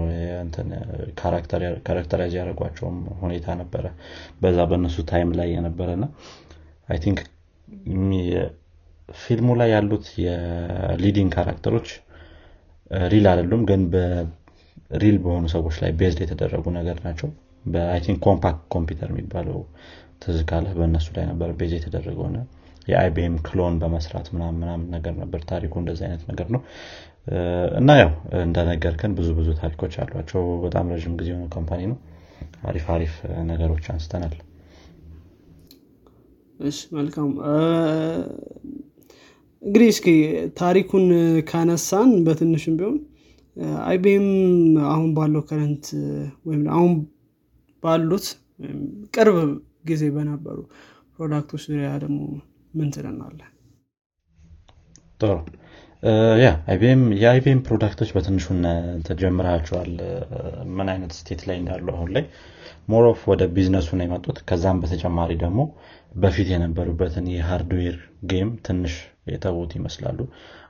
[1.87, 3.85] characterize ያደረጓቸውም ሁኔታ ነበረ።
[4.43, 6.07] በዛ በእነሱ time ላይ የነበረ ና
[6.89, 7.21] I think
[9.09, 11.89] ፊልሙ ላይ ያሉት የ leading character ኦች
[13.09, 17.29] real አይደሉም ግን በ real በሆኑ ሰዎች ላይ based የተደረጉ ነገር ናቸው
[17.65, 19.59] በ I think Compaq Computer የሚባለው
[20.23, 22.41] ትዝ ካለህ በእነሱ ላይ ነበር base የተደረገው ና
[22.89, 26.61] የ IBM clone በመስራት ምናምን ምናምን ነገር ነበር ታሪኩ እንደዚህ አይነት ነገር ነው።
[27.79, 28.11] እና ያው
[28.43, 31.99] እንደነገርከን ብዙ ብዙ ታሪኮች አሏቸው። በጣም ረዥም ጊዜ የሆነ company ነው።
[32.65, 33.15] አሪፍ አሪፍ
[33.51, 34.35] ነገሮች አንስተናል።
[36.61, 37.31] እሺ መልካም።
[39.63, 40.09] እንግዲህ እስኪ
[40.59, 41.07] ታሪኩን
[41.51, 42.97] ካነሳን በትንሹም ቢሆን
[43.87, 44.29] IBM
[44.91, 45.87] አሁን ባለው current
[46.47, 46.93] ወይም አሁን
[47.85, 48.27] ባሉት
[49.15, 49.37] ቅርብ
[49.87, 50.59] ጊዜ በነበሩ
[51.17, 52.21] product ኦች ዙሪያ ደግሞ
[52.75, 53.41] ምን ትለናለ
[55.21, 55.33] ጥሩ።
[56.43, 58.47] የ IBM product ኦች በትንሹ
[59.07, 59.93] ተጀምራቸዋል
[60.77, 62.25] ምን አይነት state ላይ እንዳሉ አሁን ላይ
[62.89, 65.61] more of ወደ ቢዝነሱ ነው የመጡት። ከዛም በተጨማሪ ደግሞ
[66.15, 67.97] በፊት የነበሩበትን የ hardware
[68.31, 68.97] game ትንሽ
[69.33, 70.19] የተዉት ይመስላሉ።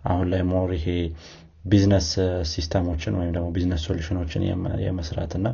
[0.04, 0.86] አሁን ላይ more ይሄ
[1.64, 2.08] business
[2.50, 4.42] system ኦችን ወይም ደግሞ business solution ኦችን
[4.86, 5.46] የመስራት እና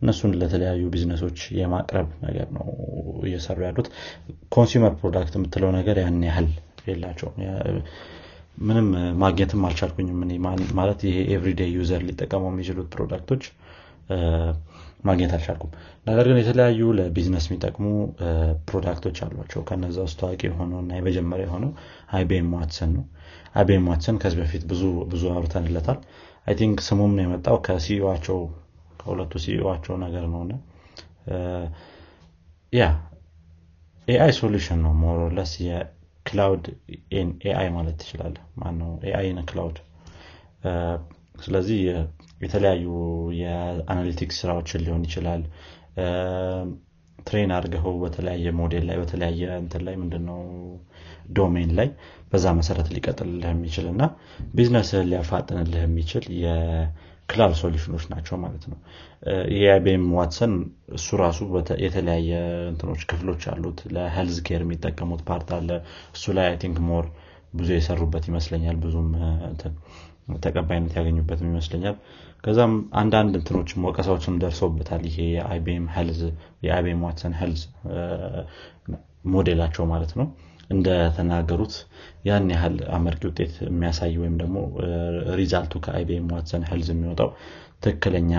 [0.00, 2.66] እነሱን ለተለያዩ ቢዝነሶች የማቅረብ ነገር ነው
[3.26, 3.88] እየሰሩ ያሉት።
[4.52, 6.48] consumer product የምትለው ነገር ያን ያህል
[6.88, 7.36] የላቸውም።
[8.62, 8.86] ምንም
[9.22, 10.20] ማግኘትም አልቻልኩኝም
[10.78, 13.42] ማለት ይሄ everyday user ሊጠቀመው የሚችሉት product ኦች
[15.06, 15.70] ማግኘት አልቻልኩም።
[16.06, 17.86] ነገር ግን የተለያዩ ለቢዝነስ የሚጠቅሙ
[18.68, 21.72] product ኦች አሏቸው። ከነዛ ውስጥ ታዋቂ የሆነው እና የመጀመሪያ የሆነው
[22.12, 23.04] IBM Watson ነው።
[23.54, 24.82] IBM Watson ከዚህ በፊት ብዙ
[25.12, 25.98] ብዙ አውርተንለታል።
[26.46, 28.38] I think ስሙም የመጣው ከ CEO ዋቸው
[29.06, 30.52] ከሁለቱ CEO ዋቸው ነገር ነውና
[32.72, 32.84] ያ
[34.08, 36.64] AI solution ነው more or less የ cloud
[37.44, 38.90] AI ማለት ትችላለ ማነው?
[39.08, 39.78] AI cloud።
[41.44, 41.80] ስለዚህ
[42.40, 42.86] የተለያዩ
[43.40, 45.42] የ analytics ስራዎችን ሊሆን ይችላል።
[47.18, 50.40] train አድርገው በተለያየ ሞዴል ላይ በተለያየ እንትን ላይ ምንድነው?
[51.32, 51.88] domain ላይ
[52.30, 54.02] በዛ መሰረት ሊቀጥልልህ የሚችል እና
[54.54, 56.24] ቢዝነስህን ሊያፋጥንልህ የሚችል
[57.28, 58.76] የ cloud solution ኦች ናቸው ማለት ነው።
[59.56, 60.52] የ IBM Watson
[60.96, 61.38] እሱ ራሱ
[61.84, 62.30] የተለያየ
[62.70, 65.70] እንትኖች ክፍሎች አሉት። ለ health care የሚጠቀሙት part አለ።
[66.14, 67.06] እሱ ላይ I think more
[67.54, 69.08] ብዙ የሰሩበት ይመስለኛል። ብዙም
[70.44, 71.96] ተቀባይነት ያገኙበትም ይመስለኛል።
[72.44, 75.18] ከዛም አንዳንድ እንትኖችም ወቀሳዎችም ደርሰውበታል። ይሄ
[76.62, 77.62] የ IBM Watson health
[79.32, 80.26] model ኣቸው ማለት ነው
[80.70, 81.74] እንደተናገሩት
[82.28, 84.56] ያን ያህል አመርቂ ውጤት የሚያሳይ ወይም ደግሞ
[85.38, 87.30] result ኡ ከ IBM Watson Health የሚወጣው
[87.84, 88.32] ትክክለኛ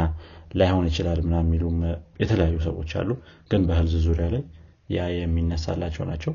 [0.59, 1.77] ላይሆን ይችላል ምናም የሚሉም
[2.21, 3.09] የተለያዩ ሰዎች አሉ።
[3.51, 4.43] ግን በ health ዙሪያ ላይ
[4.89, 6.33] ያ የሚነሳላቸው ናቸው።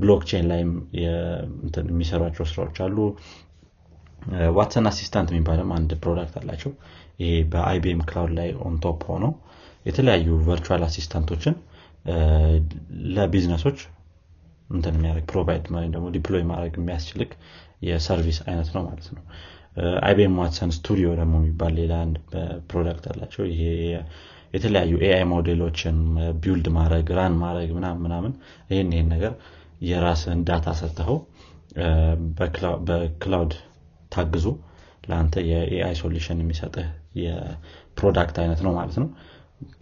[0.00, 2.96] blockchain ላይም የሚሰሯቸው ስራዎች አሉ።
[4.56, 6.70] Watson Assistant የሚባልም አንድ product አላቸው።
[7.20, 9.32] ይሄ በ IBM Cloud ላይ on top ሆነው
[9.86, 11.54] የተለያዩ virtual assistant ኦችን
[13.16, 13.78] ለ business ኦች
[14.74, 15.64] እንትን የሚያደርግ provide
[15.94, 17.32] ደግሞ deploy ማድረግ የሚያስችልክ
[17.88, 19.22] የ service አይነት ነው ማለት ነው።
[20.02, 22.16] IBM Watson Studio ደግሞ የሚባል ሌላ አንድ
[22.70, 23.62] product አላቸው። ይሄ
[24.54, 25.96] የተለያዩ AI model ኦችን
[26.42, 28.32] build ማድረግ run ማድረግ ምናምን ምናምን
[28.70, 29.32] ይህን ይህን ነገር
[29.82, 31.16] የራስህን data ሰጥተኸው
[32.88, 33.54] በ cloud
[34.12, 34.46] ታግዞ
[35.04, 36.86] ለአንተ የ AI solution የሚሰጥህ
[37.22, 39.08] የ product አይነት ነው ማለት ነው።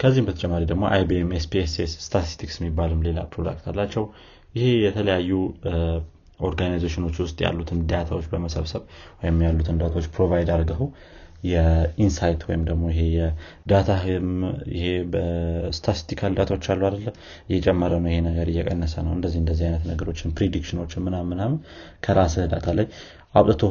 [0.01, 4.03] ከዚህም በተጨማሪ ደግሞ IBM SPSS Statistics የሚባልም ሌላ product አላቸው
[4.55, 5.31] ይሄ የተለያዩ
[6.39, 8.83] organization ኦች ውስጥ ያሉትን data ዎች በመሰብሰብ
[9.19, 10.87] ወይም ያሉትን data ዎች provide አድርገው
[11.43, 13.89] የ insight ወይም ደግሞ ይሄ የ data
[14.73, 14.83] ይሄ
[15.13, 17.07] በ statistical data ዎች አሉ አደለ
[17.49, 21.57] እየጨመረ ነው ይሄ ነገር እየቀነሰ ነው እንደዚህ እንደዚህ አይነት ነገሮችን prediction ኦችን ምናምን ምናምን
[22.05, 22.87] ከራስህ data ላይ
[23.35, 23.61] አውጥቶ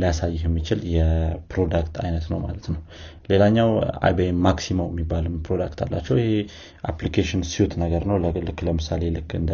[0.00, 2.80] ሊያሳይህ የሚችል የ product አይነት ነው ማለት ነው።
[3.28, 3.70] ሌላኛው
[4.02, 6.30] IBM Maximo የሚባልም product አላቸው። ይሄ
[6.90, 9.52] application suite ነገር ነው። ልክ ለምሳሌ ልክ እንደ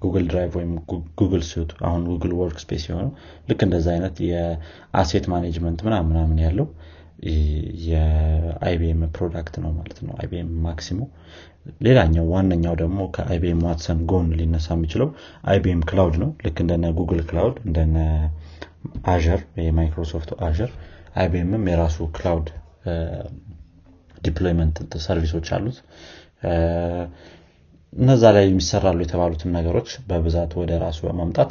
[0.00, 0.72] Google Drive ወይም
[1.20, 3.10] Google Suite አሁን Google Workspace የሆነው
[3.48, 6.66] ልክ እንደዛ አይነት የ asset management ምናምን ያለው
[7.86, 11.00] የ IBM product ነው ማለት ነው። IBM Maximo
[11.80, 15.08] ሌላኛው ዋነኛው ደግሞ ከ IBM Watson ጎን ሊነሳ የሚችለው
[15.44, 17.96] IBM Cloud ነው። ልክ እንደነ Google Cloud እንደነ
[19.12, 19.24] አዙር
[19.64, 20.60] የ Microsoft አዙር
[21.16, 22.48] IBM ም የራሱ cloud
[24.24, 25.78] deployment service ኦች አሉት
[27.92, 31.50] እነዛ ላይ የሚሰራሉ የተባሉትን ነገሮች በብዛት ወደ ራሱ በማምጣት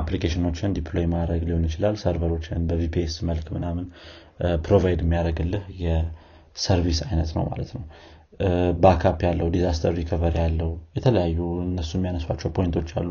[0.00, 3.86] application ኦችን deploy ማድረግ ሊሆን ይችላል። server ኦችን በ VPS መልክ ምናምን
[4.66, 7.84] provide የሚያደርግልህ የ service አይነት ነው ማለት ነው።
[8.82, 13.10] backup ያለው disaster recovery ያለው የተለያዩ እነሱ የሚያነሷቸው point ኦች አሉ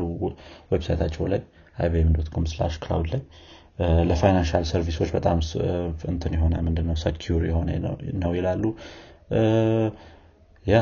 [0.72, 1.40] website ኣቸው ላይ
[1.78, 3.22] IBM dot com slash cloud ላይ።
[4.08, 5.38] ለ financial service ኦች በጣም
[6.12, 6.96] እንትን የሆነ ምንድነው?
[7.04, 7.70] secure የሆነ
[8.22, 8.64] ነው ይላሉ
[10.66, 10.74] ያ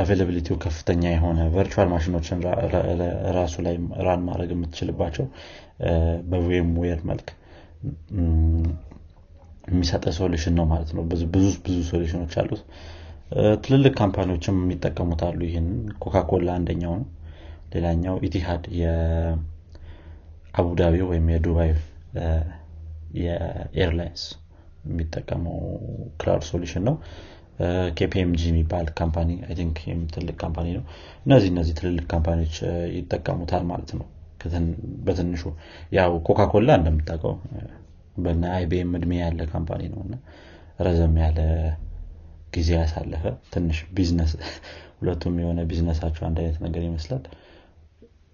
[0.00, 2.38] availability ው ከፍተኛ የሆነ virtual machine ኦችን
[3.36, 3.74] ራሱ ላይ
[4.06, 5.26] run ማድረግ የምትችልባቸው
[6.30, 7.28] በ VMware መልክ
[9.68, 11.22] የሚሰጠ solution ነው ማለት ነው። ብዙ
[11.64, 12.62] ብዙ solution ኦች አሉት።
[13.62, 15.68] ትልልቅ company ዎችም የሚጠቀሙት አሉ። ይህን
[16.02, 17.06] ኮካኮላ አንደኛው ነው።
[17.74, 19.74] ሌላኛው ኢቲሃድ የአቡዳቢ
[21.10, 21.70] ወይም የዱባይ
[23.20, 24.22] የ airlines
[24.86, 25.56] የሚጠቀመው
[26.20, 26.94] cloud solution ነው
[27.98, 29.78] KPMG የሚባል company think
[30.14, 30.84] ትልቅ company ነው።
[31.26, 32.56] እነዚህ እነዚህ ትልልቅ company ዎች
[32.96, 34.06] ይጠቀሙታል ማለት ነው
[35.06, 35.42] በትንሹ
[35.92, 37.34] ያው ኮካኮላ እንደምታውቀው
[38.16, 40.14] በና IBM እድሜ ያለ company ነው እና
[40.80, 41.38] ረዘም ያለ
[42.52, 44.32] ጊዜ ያሳለፈ ትንሽ ቢዝነስ
[44.98, 47.24] ሁለቱም የሆነ ቢዝነሳቸው አንድ አይነት ነገር ይመስላል።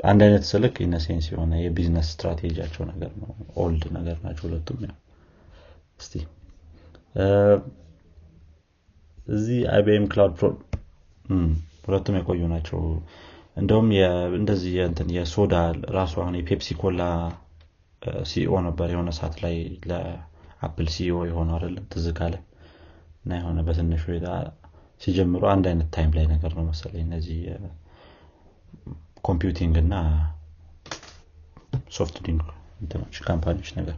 [0.00, 3.30] አንድ አይነት ስልክ ኢነሴንስ የሆነ የቢዝነስ ስትራቴጂያቸው ነገር ነው
[3.62, 4.96] ኦልድ ነገር ናቸው ሁለቱም ያው
[9.28, 10.34] እዚህ አይቢኤም ክላውድ
[11.84, 12.80] ሁለቱም የቆዩ ናቸው።
[13.56, 13.88] እንደውም
[14.38, 15.54] እንደዚህ የእንትን የሶዳ
[15.90, 17.02] ራሱ አሁን የፔፕሲ ኮላ
[18.24, 19.56] ሲኦ ነበር የሆነ ሰዓት ላይ
[19.90, 22.06] ለአፕል ሲኦ የሆነው አይደለም ትዝ
[23.24, 24.04] እና የሆነ በትንሹ
[25.00, 27.38] ሲጀምሩ አንድ አይነት time ላይ ነገር ነው መሰለኝ እነዚህ
[29.24, 29.94] computing እና
[32.80, 33.96] እንትኖች company ዎች ነገር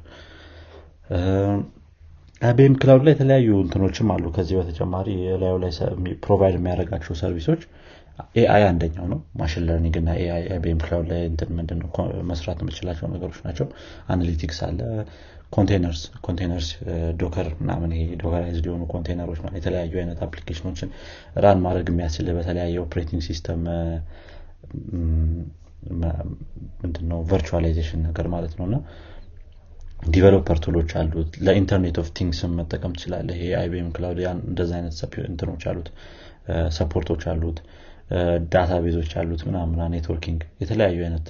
[2.42, 5.72] IBM Cloud ላይ የተለያዩ እንትኖችም አሉ። ከዚህ በተጨማሪ የላዩ ላይ
[6.22, 7.62] provide የሚያደርጋቸው service ኦች
[8.36, 12.58] AI አንደኛው ነው። machine learning እና AI IBM Cloud ላይ እንትን ምንድን ነው ኮ- መስራት
[12.62, 13.66] የምችላቸው ነገሮች ናቸው።
[14.08, 14.80] analytics አለ
[15.52, 16.68] containers containers
[17.18, 20.90] Docker ምናምን ይሄ dockerized የሆኑ ኮንቴነሮች ማለት የተለያዩ አይነት application ኦችን
[21.44, 23.62] run ማድረግ የሚያስችል በተለያየ operating system
[26.82, 28.76] ምንድነው virtualization ነገር ማለት ነው። እና
[30.02, 34.70] developer tool ኦች አሉት። ለ Internet of Things ም መጠቀም ትችላለህ። ይሄ IBM Cloud እንደዚ
[34.78, 34.94] አይነት
[35.28, 35.88] እንትኖች አሉት።
[36.76, 37.58] support ኦች አሉት።
[38.52, 41.28] database ኦች አሉት ምናምና networking የተለያዩ አይነት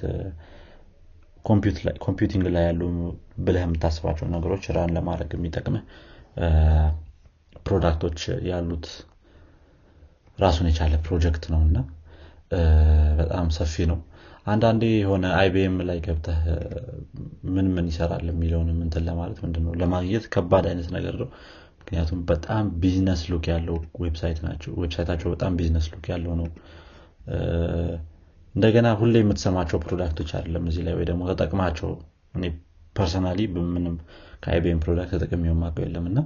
[2.05, 2.81] computing ላይ ያሉ
[3.45, 5.83] ብለህ የምታስባቸው ነገሮች run ለማድረግ የሚጠቅምህ
[7.65, 8.85] product ኦች ያሉት
[10.37, 11.77] ራሱን የቻለ ፕሮጀክት ነው እና
[13.19, 13.99] በጣም ሰፊ ነው
[14.45, 16.39] አንዳንዴ የሆነ IBM ላይ ገብተህ
[17.53, 19.73] ምን ምን ይሰራል የሚለውንም እንትን ለማለት ምንድነው?
[19.81, 21.29] ለማግኘት ከባድ አይነት ነገር ነው።
[21.81, 26.47] ምክንያቱም በጣም business look ያለው website ናቸው። website ኣቸው በጣም business look ያለው ነው።
[28.55, 31.91] እንደገና ሁሌ የምትሰማቸው product ኦች አይደለም እዚህ ላይ ወይ ደግሞ ተጠቅማቸው።
[32.33, 32.45] እኔ
[32.95, 33.95] personally ምንም
[34.43, 36.19] ከ IBM product ተጠቅሜ የማውቀው የለም። እና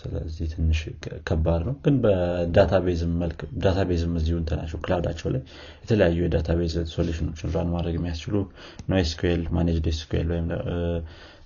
[0.00, 0.78] ስለዚህ ትንሽ
[1.28, 3.40] ከባድ ነው። ግን በ database ም መልክ
[4.16, 5.42] እዚሁ እንትናቸው cloud ኣቸው ላይ
[5.82, 8.36] የተለያዩ የ database solution ኦችን run ማድረግ የሚያስችሉ
[8.88, 10.48] NoSQL managed SQL ወይም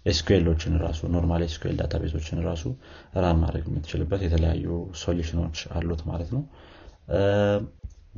[0.07, 2.65] SQL ኦችን ራሱ normal SQL database ኦችን ራሱ
[3.17, 4.69] run ማድረግ የምትችልበት የተለያዩ
[5.03, 6.43] solution ኦች አሉት ማለት ነው።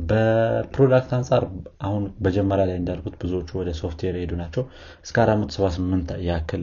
[0.02, 1.42] በ product አንጻር
[1.86, 4.62] አሁን መጀመሪያ ላይ እንዳልኩት ብዙዎቹ ወደ ሶፍትዌር የሄዱ ናቸው።
[5.04, 6.62] እስከ 478 ያክል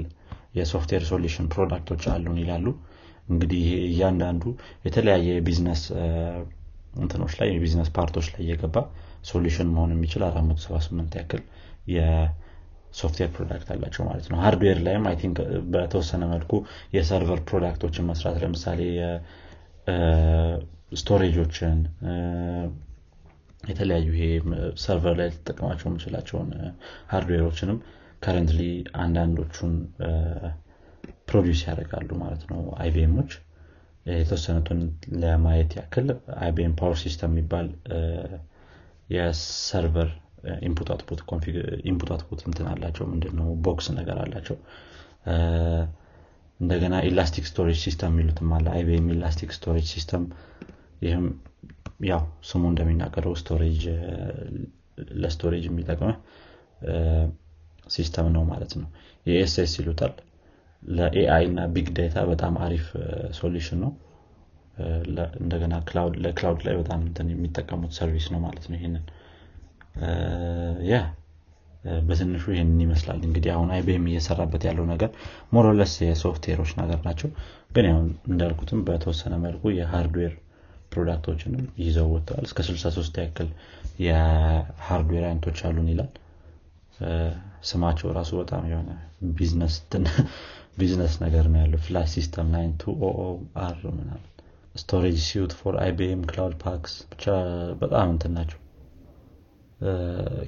[0.57, 2.67] የሶፍትዌር ሶሉሽን ፕሮዳክቶች አሉን ይላሉ
[3.27, 4.43] እንግዲህ እያንዳንዱ
[4.85, 6.05] የተለያየ የቢዝነስ እ፣
[6.99, 8.77] እንትኖች ላይ የ business part ኦች ላይ እየገባ
[9.27, 11.41] solution መሆን የሚችል 478 ያክል
[11.95, 15.37] የ software product አላቸው ማለት ነው። hardware ላይም I think
[15.73, 16.53] በተወሰነ መልኩ
[16.95, 18.81] የ server product ኦችን መስራት ለምሳሌ
[20.99, 21.77] storage ኦችን
[23.63, 24.25] የተለያዩ ይሄ
[24.83, 26.49] server ላይ ልትጠቀማቸው የምችላቸውን
[27.11, 27.77] hardware ኦችንም
[28.23, 28.61] currently
[29.03, 29.73] አንዳንዶቹን
[31.27, 33.31] produce ያደርጋሉ ማለት ነው IBM ኦች።
[34.13, 34.79] የተወሰኑትን
[35.21, 36.07] ለማየት ያክል
[36.41, 37.67] IBM Power System የሚባል
[39.09, 40.09] የ server
[40.61, 40.89] input
[42.11, 43.47] output እንትን አላቸው። ምንድነው?
[43.65, 44.57] box ነገር አላቸው።
[46.59, 50.23] እንደገና Elastic Storage System የሚሉትም አለ። IBM Elastic Storage System
[51.01, 51.25] ይህም
[52.05, 53.81] ያው ስሙ እንደሚናገረው storage
[55.17, 56.09] ለ storage የሚጠቅመው
[57.87, 58.87] system ነው ማለት ነው።
[59.25, 60.13] ESS ይሉታል
[60.87, 62.85] ለ AI እና big data በጣም አሪፍ
[63.37, 63.91] solution ነው።
[65.41, 66.99] እንደገና cloud- ለ cloud ላይ በጣም
[67.31, 69.05] የሚጠቀሙት service ነው ማለት ነው ይህንን
[69.99, 70.09] እ፣
[70.89, 70.97] ያ
[72.07, 75.09] በትንሹ ይህንን ይመስላል። እንግዲህ አሁን IBM እየሰራበት ያለው ነገር
[75.51, 77.29] ሞሮለስ የሶፍትዌሮች ነገር ናቸው።
[77.71, 80.33] ግን ያው እንዳልኩትም በተወሰነ መልኩ የ hardware
[80.91, 83.49] product ኦችንም ይዘው ወጥተዋል። እስከ 63 ያክል
[84.07, 86.11] የ hardware አይነቶች አሉን ይላል።
[87.63, 88.91] ስማቸው ራሱ በጣም የሆነ
[89.35, 89.75] business
[90.77, 92.93] business ነገር ነው ያለው። FlashSystem nine two
[93.63, 94.23] R ምናምን።
[94.75, 97.25] Storage Suite for IBM Cloud Paks ብቻ
[97.81, 98.59] በጣም እንትን ናቸው።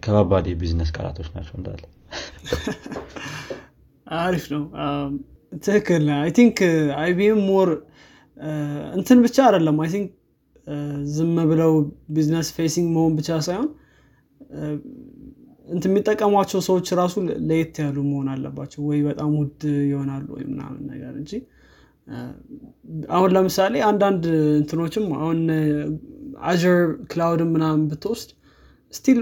[0.04, 1.82] ከባባድ የቢዝነስ ቃላቶች ናቸው እንዳለ።
[4.20, 4.63] አሪፍ ነው።
[5.63, 6.58] ትክክል I think
[7.00, 7.69] IBM more
[8.98, 10.10] እንትን ብቻ አይደለም። I think
[11.15, 11.72] ዝም ብለው
[12.15, 13.70] business facing መሆን ብቻ ሳይሆን
[15.69, 17.15] እንትን የሚጠቀሟቸው ሰዎች ራሱ
[17.49, 21.32] ለየት ያሉ መሆን አለባቸው። ወይ በጣም ውድ ይሆናሉ ወይ ምናምን ነገር እንጂ።
[23.15, 24.23] አሁን ለምሳሌ አንዳንድ
[24.60, 25.39] እንትኖችም አሁን
[26.50, 26.80] Azure
[27.12, 28.29] cloud ን ምናምን ብትወስድ
[28.93, 29.19] still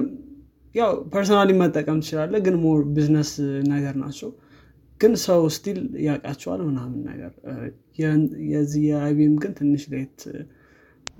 [0.75, 3.31] ያው personally መጠቀም ትችላለ ግን more business
[3.71, 4.29] ነገር ናቸው።
[4.99, 7.31] ግን ሰው still ያውቃቸዋል ምናምን ነገር
[8.53, 10.21] የዚህ የ IBM ግን ትንሽ ለየት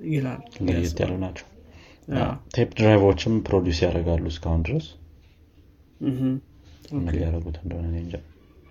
[0.09, 1.45] ይላል። ለየት ያሉ ናቸው።
[2.55, 4.87] tape drive ኦችም produce ያደርጋሉ እስካሁን ድረስ
[7.09, 8.13] ሊያደርጉት እንደሆነ እንጃ።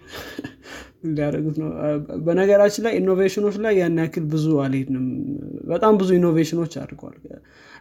[1.08, 1.68] ሊያደርጉት ነው?
[2.26, 5.06] በነገራችን ላይ innovation ኦች ላይ ያን ያክል ብዙ አልሄድንም።
[5.68, 7.16] በጣም ብዙ innovation ኦች አድርገዋል።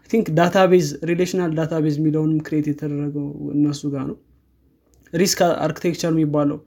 [0.10, 4.18] think database relational database የሚለውንም create የተደረገው እነሱ ጋር ነው።
[5.14, 6.60] RISC architecture የሚባለው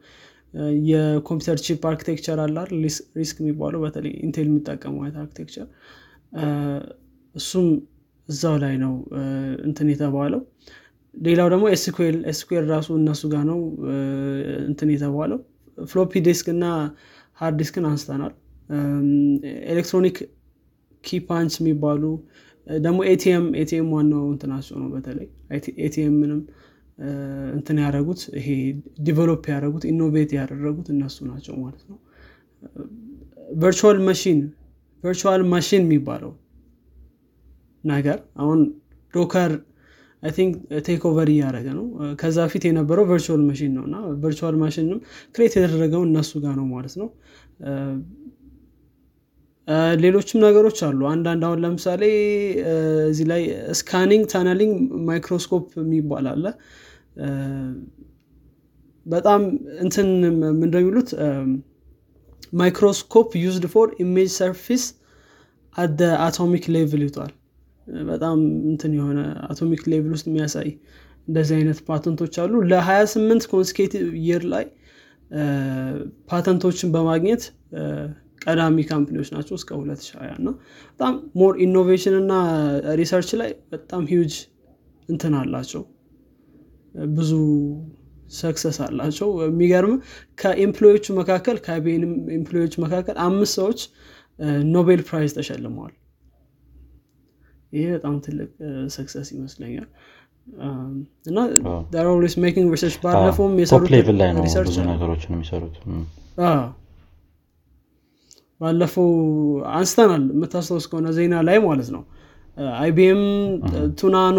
[0.88, 2.70] የኮምፒውተር chip architecture አላል
[3.18, 5.66] RISC የሚባለው በተለይ Intel የሚጠቀመው አይነት architecture
[7.34, 7.66] እሱም
[8.28, 8.94] እዛው ላይ ነው
[9.68, 10.40] እንትን የተባለው
[11.18, 13.60] ሌላው ደግሞ SQL SQL ራሱ እነሱ ጋር ነው
[14.68, 15.40] እንትን የተባለው።
[15.78, 16.64] floppy disk እና
[17.38, 18.32] hard disk ን አንስተናል።
[19.72, 20.16] electronic
[21.04, 22.02] keypunch የሚባሉ
[22.66, 25.28] ደግሞ ATM ATM ዋናው እንትናቸው ነው በተለይ
[25.86, 26.40] ATM ንም
[27.56, 28.48] እንትን ያደረጉት ይሄ
[29.06, 31.98] develop ያደረጉት innovate ያደረጉት እነሱ ናቸው ማለት ነው።
[33.60, 34.38] virtual machine
[35.04, 36.32] virtual machine የሚባለው
[37.84, 38.60] ነገር አሁን
[39.14, 39.52] Docker
[40.22, 40.54] think
[40.86, 41.84] take over እያደረገ ነው.
[42.20, 45.00] ከዛ ፊት የነበረው virtual machine ነው እና virtual machine ም
[45.34, 47.08] create የተደረገው እነሱ ጋር ነው ማለት ነው።
[50.02, 52.02] ሌሎችም ነገሮች አሉ። አንዳንድ አሁን ለምሳሌ
[53.10, 53.42] እዚህ ላይ
[53.80, 54.74] scanning tunneling
[55.08, 56.44] microscope የሚባል አለ።
[59.06, 59.42] በጣም
[59.84, 60.08] እንትን
[60.60, 61.10] ምንደሚሉት
[62.52, 64.84] microscope used for image surface
[65.74, 67.32] at the atomic level ይቷል
[68.08, 68.38] በጣም
[68.70, 70.68] እንትን የሆነ atomic level ውስጥ የሚያሳይ
[71.28, 74.64] እንደዚህ አይነት ፓተንቶች አሉ። ለ28 consecutive year ላይ
[76.30, 77.42] ፓተንቶችን በማግኘት
[78.44, 80.48] ቀዳሚ company ዎች ናቸው እስከ 2020 እና
[80.90, 82.32] በጣም more innovation እና
[82.94, 84.34] research ላይ በጣም ሂውጅ
[85.08, 85.82] እንትን አላቸው።
[87.12, 87.32] ብዙ
[88.38, 89.94] success አላቸው። የሚገርም
[90.38, 92.04] ከ employee ኦቹ መካከል ከ IBM
[92.38, 93.80] employee ኦች መካከል አምስት ሰዎች
[94.72, 95.94] Nobel Prize ተሸልመዋል
[97.72, 98.50] ይሄ በጣም ትልቅ
[98.96, 99.86] success ይመስለኛል።
[101.28, 101.38] እና
[102.08, 105.76] always making research ባለፈውም የሰሩት level ላይ ነው ብዙ ነገሮችን የሚሰሩት።
[108.60, 109.10] ባለፈው
[109.72, 112.02] አንስተናል የምታስታውስ ከሆነ ዜና ላይ ማለት ነው።
[112.78, 113.20] አይቢኤም
[114.00, 114.38] two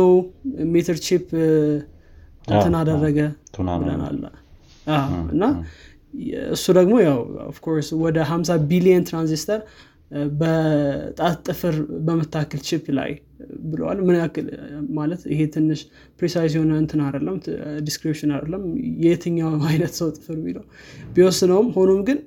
[0.71, 1.27] nanometer chip
[2.47, 3.19] እንትን አደረገ
[3.81, 4.17] ብለናል።
[5.33, 5.43] እና
[6.55, 9.59] እሱ ደግሞ ያው of course ወደ 50 ቢሊየን ትራንዚስተር
[10.39, 13.11] በጣት ጥፍር በምታክል chip ላይ
[13.65, 14.47] ብለዋል። ምን ያክል
[14.97, 15.81] ማለት ይሄ ትንሽ
[16.19, 17.35] precise የሆነ እንትን አይደለም
[17.83, 18.63] description አይደለም
[19.05, 20.65] የትኛው አይነት ሰው ጥፍር ቢለው
[21.15, 22.19] ቢወስነውም ሆኖም ግን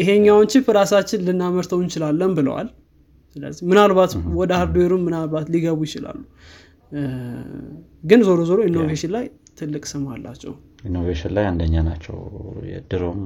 [0.00, 2.68] ይሄኛውን chip ራሳችን ልናመርተው እንችላለን ብለዋል።
[3.36, 6.18] ስለዚህ ምናልባት ወደ hardware ኡም ምናልባት ሊገቡ ይችላሉ።
[8.04, 9.24] ግን ዞሮ ዞሮ innovation ላይ
[9.58, 10.52] ትልቅ ስም አላቸው።
[10.84, 12.16] innovation ላይ አንደኛ ናቸው።
[12.90, 13.20] ድሮም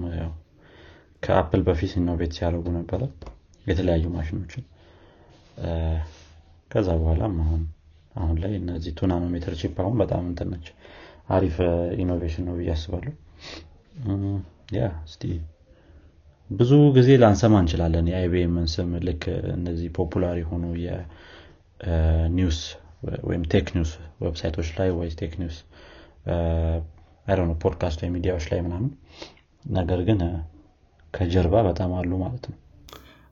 [1.22, 3.00] ከአፕል በፊት innovate ሲያደርጉ ነበረ
[3.66, 4.64] የተለያዩ ማሽኖችን።
[6.70, 7.62] ከዛ በኋላም አሁን
[8.14, 10.66] አሁን ላይ እነዚህ two nanometer chip አሁን በጣም እንትን ነች
[11.28, 11.56] አሪፍ
[11.98, 13.12] innovation ነው ብዬ አስባለሁ።
[14.76, 15.22] ያው እስቲ
[16.50, 19.24] ብዙ ጊዜ ላንሰማ እንችላለን። የአይቢኤምን ስም ልክ
[19.56, 22.60] እነዚህ popular የሆኑ የ news
[23.28, 23.90] ወይም tech news
[24.24, 25.58] website ኦች ላይ ወይ tech news
[27.62, 28.90] podcast ወይ ሚዲያዎች ላይ ምናምን
[29.64, 30.20] ነገር ግን
[31.14, 32.56] ከጀርባ በጣም አሉ ማለት ነው።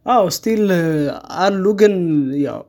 [0.07, 0.65] አዎ still
[1.45, 1.95] አሉ ግን
[2.43, 2.61] ያው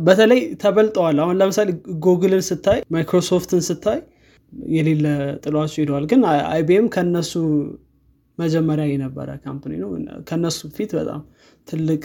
[0.00, 1.68] በተለይ ተበልጠዋል። አሁን ለምሳሌ
[2.04, 3.98] ጉግልን ስታይ ማይክሮሶፍትን ስታይ
[4.72, 5.06] የሌለ
[5.44, 6.20] ጥሏቸው ሄደዋል ግን
[6.52, 7.32] አይቢኤም ከነሱ
[8.38, 9.90] መጀመሪያ የነበረ company ነው።
[10.28, 11.20] ከነሱ ፊት በጣም
[11.68, 12.02] ትልቅ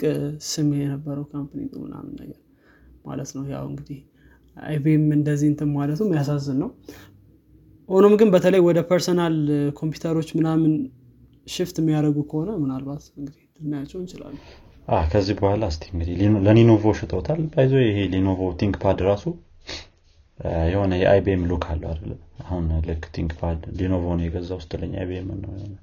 [0.48, 2.40] ስም የነበረው company ነው ምናምን ነገር
[3.06, 4.00] ማለት ነው። ያው እንግዲህ
[4.56, 6.70] አይቢኤም እንደዚህ እንትን ማለቱም ያሳዝን ነው።
[7.88, 9.34] ሆኖም ግን በተለይ ወደ personal
[9.78, 10.74] ኮምፒውተሮች ምናምን
[11.46, 14.42] shift የሚያደርጉ ከሆነ ምናልባት እንግዲህ ልናያቸው እንችላለን።
[15.12, 16.14] ከዚህ በኋላ እስቲ እንግዲህ
[16.46, 19.24] ለኒኖቮ ሽጠውታል ባይዞ ይሄ ሊኖቮ ቲንክ ፓድ ራሱ
[20.72, 22.12] የሆነ የአይቢኤም ሉክ አለው አይደለ?
[22.44, 25.74] አሁን ልክ ቲንክ ፓድ ሊኖቮ ነው የገዛ ውስጥ ለኝ አይቢኤም ነው የሆነ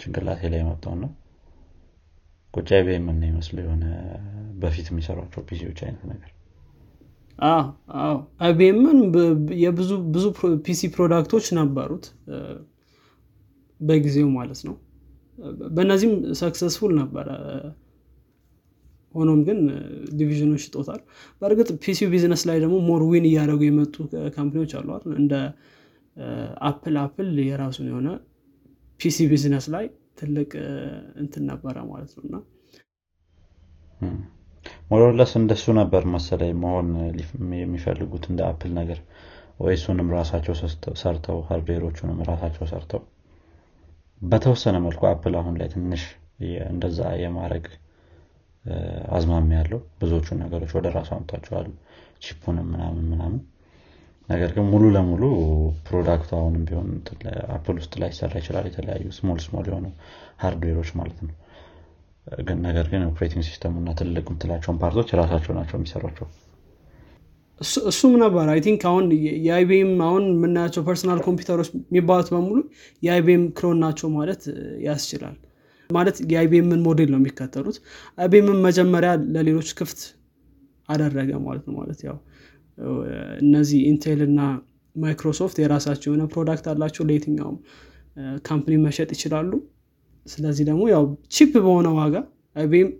[0.00, 1.10] ጭንቅላቴ ላይ መጣው ነው
[2.54, 3.84] ቁጭ አይቢኤም ነው ይመስሉ የሆነ
[4.62, 6.30] በፊት የሚሰሯቸው ፒሲዎች አይነት ነገር።
[8.44, 8.98] አይቢኤምን
[9.62, 10.24] የብዙ ብዙ
[10.66, 12.04] ፒሲ ፕሮዳክቶች ነበሩት
[13.80, 14.74] በጊዜው ማለት ነው
[15.70, 17.28] በእነዚህም successful ነበረ።
[19.14, 19.58] ሆኖም ግን
[20.18, 21.00] division ኦች ሽጦታል።
[21.42, 23.94] በእርግጥ PC business ላይ ደግሞ more win እያደረጉ የመጡ
[24.36, 25.34] company ዎች አሉ እንደ
[26.68, 28.08] አፕል አፕል የራሱን የሆነ
[29.00, 29.86] PC business ላይ
[30.20, 30.50] ትልቅ
[31.22, 32.36] እንትን ነበረ ማለት ነው። እና
[34.90, 36.88] more or less እንደሱ ነበር መሰለኝ መሆን
[37.60, 39.00] የሚፈልጉት እንደ አፕል ነገር።
[39.60, 40.54] ወይ እሱንም ራሳቸው
[41.02, 43.02] ሰርተው hardware ኦቹንም ራሳቸው ሰርተው
[44.22, 46.02] በተወሰነ መልኩ አፕል አሁን ላይ ትንሽ
[46.70, 47.66] እንደዛ የማድረግ
[49.16, 51.66] አዝማሚያ አለው ብዙዎቹ ነገሮች ወደ ራሱ አምጥቷቸዋል
[52.24, 53.40] chip ኡንም ምናምን ምናምን።
[54.28, 55.24] ነገር ግን ሙሉ ለሙሉ
[55.86, 56.88] product ኡ አሁንም ቢሆን
[57.56, 59.86] አፕል ውስጥ ላይ ሰራ ይችላል። የተለያዩ small small የሆኑ
[60.42, 61.34] hardware ኦች ማለት ነው።
[62.66, 66.26] ነገር ግን operating system ኡ እና ትልቅ የምትላቸውን part ኦች ራሳቸው ናቸው የሚሰሯቸው
[67.90, 68.46] እሱም ነበር?
[68.52, 69.04] I think አሁን
[69.44, 72.58] የአይቢኤም አሁን የምናያቸው personal ኮምፒውተሮች የሚባሉት በሙሉ
[73.02, 74.42] የአይቢኤም clone ናቸው ማለት
[74.86, 75.36] ያስችላል።
[75.90, 77.76] ማለት የአይቢኤምን ሞዴል ነው የሚከተሉት።
[78.18, 80.00] አይቢኤምን መጀመሪያ ለሌሎች ክፍት
[80.88, 82.16] አደረገ ማለት ነው ማለት ያው
[83.42, 84.40] እነዚህ ኢንቴል እና
[84.96, 87.56] ማይክሮሶፍት የራሳቸው የሆነ product አላቸው ለየትኛውም
[88.46, 89.50] company መሸጥ ይችላሉ።
[90.26, 91.04] ስለዚህ ደግሞ ያው
[91.34, 92.14] cheap በሆነ ዋጋ
[92.56, 92.90] አይቢኤም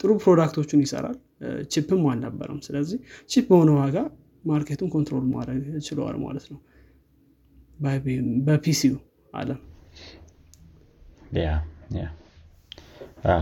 [0.00, 1.16] ጥሩ product ኦችን ይሰራል
[1.72, 2.98] cheap ም አልነበረም። ስለዚህ
[3.30, 3.96] cheap በሆነ ዋጋ
[4.44, 6.60] market ኡን control ማድረግ ችለዋል ማለት ነው።
[8.46, 8.96] በ PC ው
[9.34, 9.60] አለም።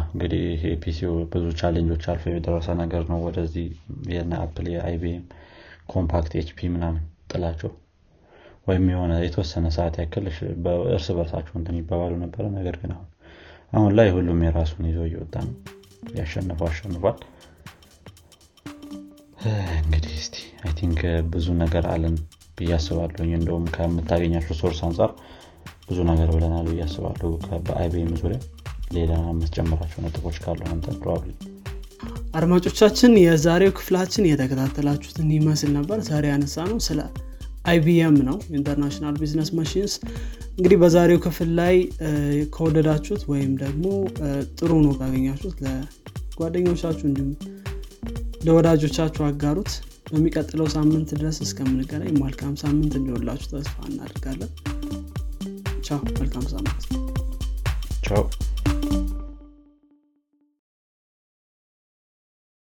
[0.08, 3.66] እንግዲህ ይሄ PC ው ብዙ challenge ኦች አልፎ የደረሰ ነገር ነው። ወደዚህ
[4.12, 5.24] የነ አፕል የአይቢኤም
[5.92, 7.70] ኮምፓክት ኤችፒ ምናምን ጥላቸው
[8.66, 10.24] ወይም የሆነ የተወሰነ ሰዓት ያክል
[10.92, 13.08] እርስ በርሳቸው እንትን ይባባሉ ነበረ። ነገር ግን አሁን
[13.72, 15.54] አሁን ላይ ሁሉም የራሱን ይዞ እየወጣ ነው።
[16.16, 17.18] ያሸነፈው አሸንፏል
[19.44, 21.00] እንግዲህ እስቲ I think
[21.32, 22.16] ብዙ ነገር አለን
[22.58, 25.10] ብዬ አስባለሁ እንደውም ከምታገኛቸው source አንጻር
[25.88, 27.30] ብዙ ነገር ብለናል ብዬ አስባለሁ።
[28.20, 28.38] ዙሪያ
[28.92, 30.86] ሌላ የምትጨምራቸው ነጥቦች ካሉ አንተ
[32.34, 37.00] አድማጮቻችን የዛሬው ክፍላችን የተከታተላችሁትን ይመስል ነበር። ዛሬ ያነሳነው ስለ
[37.64, 39.92] አይቢኤም ነው ኢንተርናሽናል ቢዝነስ ማሽንስ
[40.52, 42.08] እንግዲህ በዛሬው ክፍል ላይ እ፣
[42.54, 43.84] ከወደዳችሁት ወይም ደግሞ
[44.20, 47.30] እ፣ ጥሩ ነው ካገኛችሁት ለጓደኞቻችሁ እንዲሁም
[48.42, 49.72] ለወዳጆቻችሁ አጋሩት።
[50.08, 54.50] በሚቀጥለው ሳምንት ድረስ እስከምንገናኝ መልካም ሳምንት እንዲሆንላችሁ ተስፋ እናደርጋለን።
[55.86, 56.82] ቻው መልካም ሳምንት።
[58.06, 58.22] ቻው